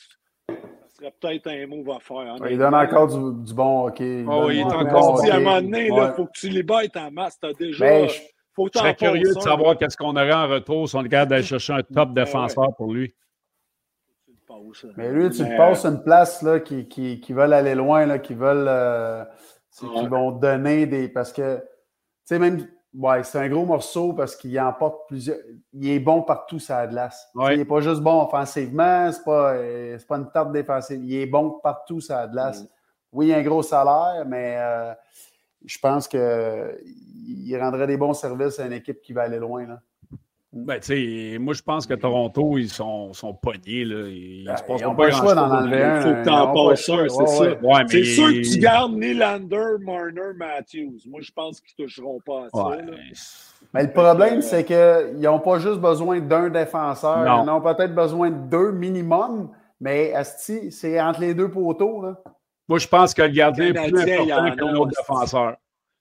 [0.48, 0.54] que
[0.90, 2.18] ce serait peut-être un move à faire.
[2.18, 4.24] Hein, il donne encore du, du bon hockey.
[4.28, 7.40] Oh, il est encore À un moment donné, il faut que tu libères ta masse.
[7.40, 7.86] Tu as déjà.
[7.86, 8.20] Ben, je,
[8.54, 11.44] faut je serais curieux de savoir qu'est-ce qu'on aurait en retour si on capable d'aller
[11.44, 13.14] chercher un top ben défenseur pour lui.
[14.96, 18.18] Mais lui, tu le passes une place là, qui, qui, qui veulent aller loin, là,
[18.18, 18.68] qui veulent.
[18.68, 19.24] Euh,
[19.80, 21.08] qui vont donner des.
[21.08, 21.64] Parce que, tu
[22.26, 25.38] sais, même Ouais, c'est un gros morceau parce qu'il emporte plusieurs.
[25.74, 27.28] Il est bon partout sur la glace.
[27.36, 31.04] Il n'est pas juste bon offensivement, c'est pas, euh, pas une tarte défensive.
[31.04, 32.64] Il est bon partout sur la glace.
[32.64, 32.68] Mm.
[33.12, 34.94] Oui, il a un gros salaire, mais euh,
[35.66, 39.66] je pense qu'il rendrait des bons services à une équipe qui va aller loin.
[39.68, 39.82] Là.
[40.54, 40.80] Ben,
[41.40, 43.84] moi, je pense que Toronto, ils sont, sont pognés.
[43.84, 44.08] Là.
[44.08, 45.98] Ils ben, n'ont pas le choix d'en enlever un.
[45.98, 47.44] Il faut que tu en passes un, c'est ça.
[47.62, 51.00] Ouais, c'est sûr que tu gardes Nylander, Marner, Matthews.
[51.08, 52.78] Moi, je pense qu'ils ne toucheront pas à ça.
[53.74, 57.26] Mais le problème, c'est qu'ils n'ont pas juste besoin d'un défenseur.
[57.26, 62.02] Ils ont peut-être besoin de deux minimum, mais Asti, c'est entre les deux poteaux.
[62.02, 62.16] Là.
[62.70, 65.58] Moi, je pense que le gardien est plus important que l'autre défenseur.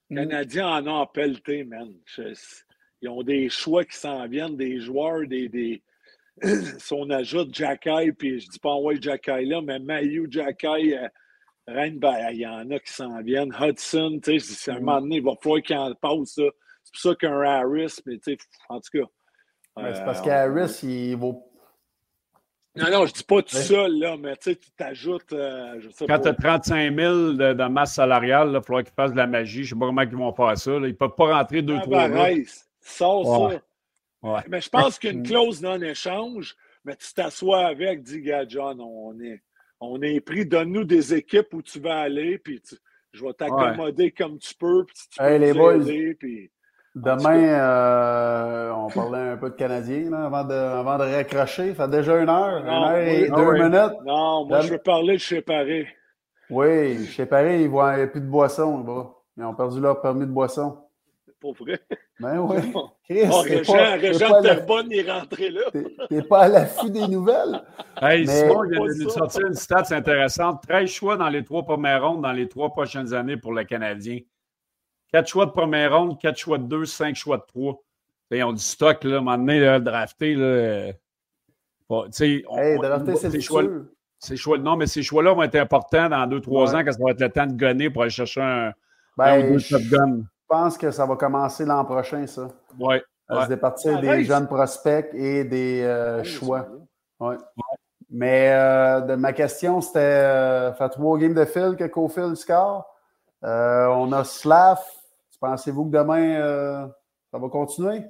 [0.08, 1.92] Les Canadiens en ont pelleté, man.
[3.02, 5.48] Ils ont des choix qui s'en viennent, des joueurs, des.
[5.48, 5.82] des...
[6.78, 11.08] si on ajoute Jacky, puis je dis pas ouais Jacky là, mais Mayu, Jacky, euh,
[11.66, 13.54] ben, il y en a qui s'en viennent.
[13.58, 16.42] Hudson, tu sais, à un moment donné, il va falloir qu'il en passe ça.
[16.84, 18.38] C'est pour ça qu'un Harris, mais tu sais,
[18.68, 19.92] en tout cas.
[19.94, 21.42] c'est parce euh, qu'Harris, il vaut.
[22.76, 25.32] Non, non, je dis pas tout seul, là, mais tu sais, tu t'ajoutes.
[25.32, 29.16] Euh, Quand tu as 35 000 de, masse salariale, il va falloir qu'ils fassent de
[29.16, 29.64] la magie.
[29.64, 30.72] Je ne sais pas comment ils vont faire ça.
[30.72, 32.28] Ils ne peuvent pas rentrer deux, trois mois.
[32.86, 33.50] Sors
[34.22, 34.42] ça.
[34.48, 39.42] Mais je pense qu'une clause non-échange, mais tu t'assois avec, dis, gars, John, on est,
[39.80, 42.62] on est pris, donne-nous des équipes où tu vas aller, puis
[43.12, 45.78] je vais t'accommoder comme tu peux, puis tu hey, les boys.
[46.18, 46.50] puis...
[46.94, 51.74] Demain, euh, on parlait un peu de Canadiens avant, de, avant de raccrocher.
[51.74, 54.00] Ça fait déjà une heure, une heure et deux minutes.
[54.06, 55.86] Non, moi, je veux parler de chez Paris.
[56.48, 59.04] Oui, chez Paris, ils n'y a plus de boissons là
[59.36, 60.85] Ils ont perdu leur permis de boisson.
[61.54, 61.80] Pour vrai?
[62.18, 62.56] Ben oui.
[63.04, 65.62] Chris, oh, Régent, Régent Terbonne est rentré là.
[66.08, 67.62] T'es pas à l'affût des nouvelles.
[68.02, 68.42] Hey, Mais...
[68.42, 70.62] Simon, il a de sortir une stat intéressante.
[70.68, 74.18] 13 choix dans les trois premières rondes dans les trois prochaines années pour le Canadien.
[75.12, 77.82] 4 choix de première ronde, 4 choix de 2, 5 choix de 3.
[78.32, 80.34] Ils ont du stock, là, à un moment donné, là, drafté.
[80.34, 80.92] Là, euh,
[81.88, 82.44] on, hey,
[82.76, 83.62] drafté, c'est le choix.
[84.18, 87.10] Ces choix, non, mais ces choix-là vont être importants dans 2-3 ans quand ça va
[87.12, 88.72] être le temps de gonner pour aller chercher un,
[89.16, 90.20] ben, un ou deux top gun.
[90.48, 92.48] Je pense que ça va commencer l'an prochain, ça.
[92.78, 92.96] Oui.
[93.28, 96.68] À se départir des jeunes prospects et des euh, choix.
[97.18, 97.36] Ouais.
[98.10, 102.86] Mais euh, de ma question, c'était euh, faire trois games de fil que Cofield score.
[103.44, 104.78] Euh, on a Slav.
[105.40, 106.88] Pensez-vous que demain,
[107.30, 108.04] ça va continuer?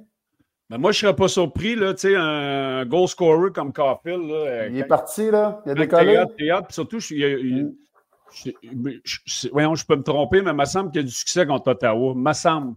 [0.69, 4.29] Ben moi, je ne serais pas surpris, là, tu sais, un goal scorer comme Caulfield.
[4.69, 5.61] il est parti, là.
[5.65, 6.23] Il a décollé.
[6.37, 7.75] Théâtre, surtout, je, il,
[8.31, 11.45] je, voyons, je peux me tromper, mais il me semble qu'il y a du succès
[11.45, 12.13] contre Ottawa.
[12.15, 12.75] Il me semble.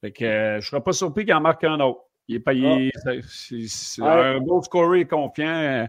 [0.00, 2.00] Fait que euh, je ne serais pas surpris qu'il en marque un autre.
[2.28, 2.90] Il est payé.
[3.06, 3.10] Ah.
[3.26, 5.86] C'est un beau scorer confiant.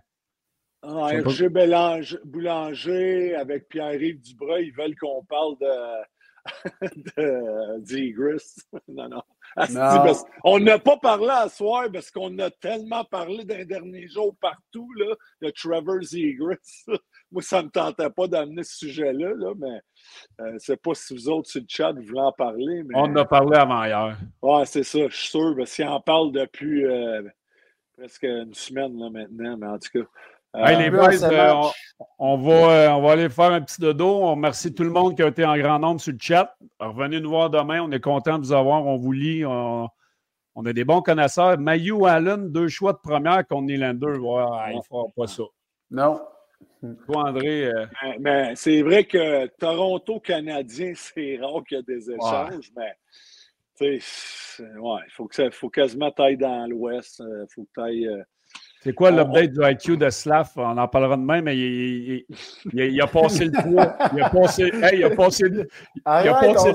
[0.86, 6.04] Ah, Hergé Bélanger, Boulanger avec Pierre-Yves Dubras, ils veulent qu'on parle de,
[7.18, 8.56] de Digris.
[8.90, 9.24] non, non.
[10.44, 14.92] on n'a pas parlé à soir parce qu'on a tellement parlé d'un dernier jour partout
[14.98, 16.86] là, de Trevor Zegras.
[17.34, 19.82] Moi, ça ne me tentait pas d'amener ce sujet-là, là, mais
[20.38, 22.84] je euh, ne sais pas si vous autres sur le chat vous voulez en parler.
[22.84, 22.96] Mais...
[22.96, 24.16] On en a parlé avant hier.
[24.44, 25.56] Oui, c'est ça, je suis sûr.
[25.58, 27.24] Parce qu'il en parle depuis euh,
[27.98, 30.08] presque une semaine là, maintenant, mais en tout cas.
[30.56, 31.10] Euh, les boys,
[32.20, 34.06] on, va, on va aller faire un petit dodo.
[34.06, 36.56] On remercie tout le monde qui a été en grand nombre sur le chat.
[36.80, 37.82] Revenez nous voir demain.
[37.82, 38.86] On est content de vous avoir.
[38.86, 39.44] On vous lit.
[39.44, 39.90] On,
[40.64, 41.58] a des bons connaisseurs.
[41.58, 44.20] Mayu Allen, deux choix de première contre Nylander.
[44.20, 45.42] Ouais, il ne fera pas ça.
[45.90, 46.22] Non,
[47.06, 47.66] toi, André.
[47.66, 47.86] Euh,
[48.20, 52.96] mais, c'est vrai que Toronto-Canadien, c'est rare qu'il y ait des échanges, mais
[53.76, 57.20] tu sais, ouais, il faut, que ça, faut quasiment taille dans l'Ouest.
[57.20, 58.08] Il euh, faut que taille.
[58.08, 58.24] Euh,
[58.82, 60.52] c'est quoi l'update du IQ de Slav?
[60.58, 62.26] On en parlera demain, mais il,
[62.74, 63.98] il, a passé le 3.
[64.14, 64.64] Il a passé.
[64.64, 65.46] Hey, il a passé.
[65.50, 66.74] Il a passé...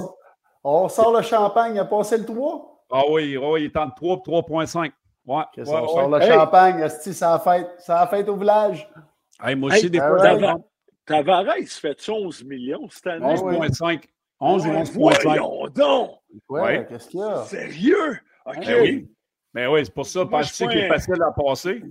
[0.65, 2.87] On, sort le champagne, il a passé le 3.
[2.91, 4.91] Ah oui, il est en 3 3.5.
[5.27, 8.89] Ouais, ouais, on sort le champagne, ça a fait, ça a fait au village.
[9.41, 10.61] Hey, moi aussi, des fois,
[11.07, 13.25] Tavares, fait 11 millions cette année.
[13.25, 14.03] 11,5.
[14.41, 15.73] 11 ou 11,5.
[15.73, 16.11] donc!
[16.49, 17.45] Ouais, qu'est-ce qu'il y a?
[17.45, 18.21] Sérieux?
[18.47, 18.67] OK.
[18.67, 19.09] Ben oui.
[19.55, 21.83] Mais ben oui, c'est pour ça, parce que qu'il est facile à passer.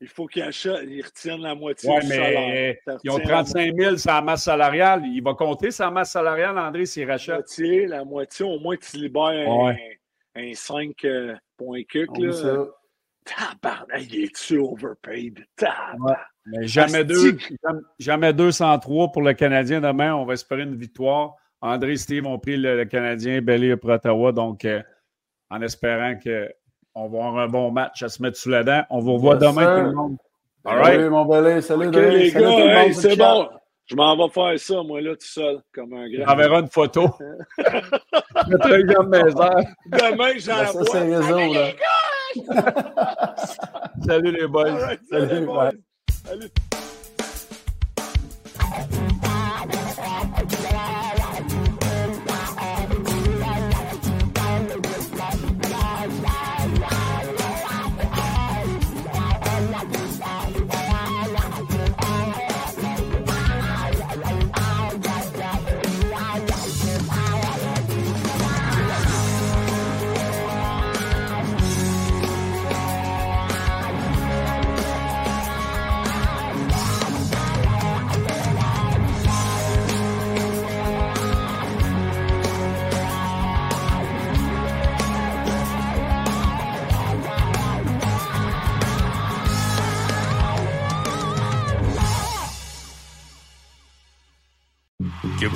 [0.00, 3.96] Il faut qu'il achète, il retienne la moitié ouais, du mais Ils ont 35 000
[3.96, 5.02] sur la masse salariale.
[5.06, 7.30] Il va compter sa masse salariale, André, s'il rachète.
[7.30, 9.74] La moitié, la moitié, au moins tu libères un,
[10.36, 12.10] un 5 euh, points cuc.
[12.16, 12.66] Là.
[13.28, 15.44] Tabarnak, il est-tu overpaid?
[15.56, 16.18] Tabarnak.
[16.46, 17.36] Mais jamais, deux,
[17.98, 20.14] jamais 203 pour le Canadien demain.
[20.14, 21.34] On va espérer une victoire.
[21.60, 24.32] André et Steve ont pris le, Canadien, Belly pour Ottawa.
[24.32, 24.80] Donc, euh,
[25.50, 28.82] en espérant qu'on va avoir un bon match à se mettre sous la dent.
[28.90, 30.16] On vous revoit demain, tout le monde.
[30.64, 30.94] All right.
[30.94, 31.62] Salut, mon Belly.
[31.62, 32.92] Salut, les gars.
[32.92, 33.48] c'est bon.
[33.86, 36.36] Je m'en vais faire ça, moi, là, tout seul, comme un grand.
[36.36, 37.08] verra une photo.
[37.58, 39.64] je mettrai une mes heures.
[39.86, 40.84] Demain, j'envoie.
[40.84, 41.70] Ça, c'est réseau, là.
[44.06, 44.98] Salut, les boys.
[45.10, 45.70] Salut, les boys.
[46.24, 46.50] Salut.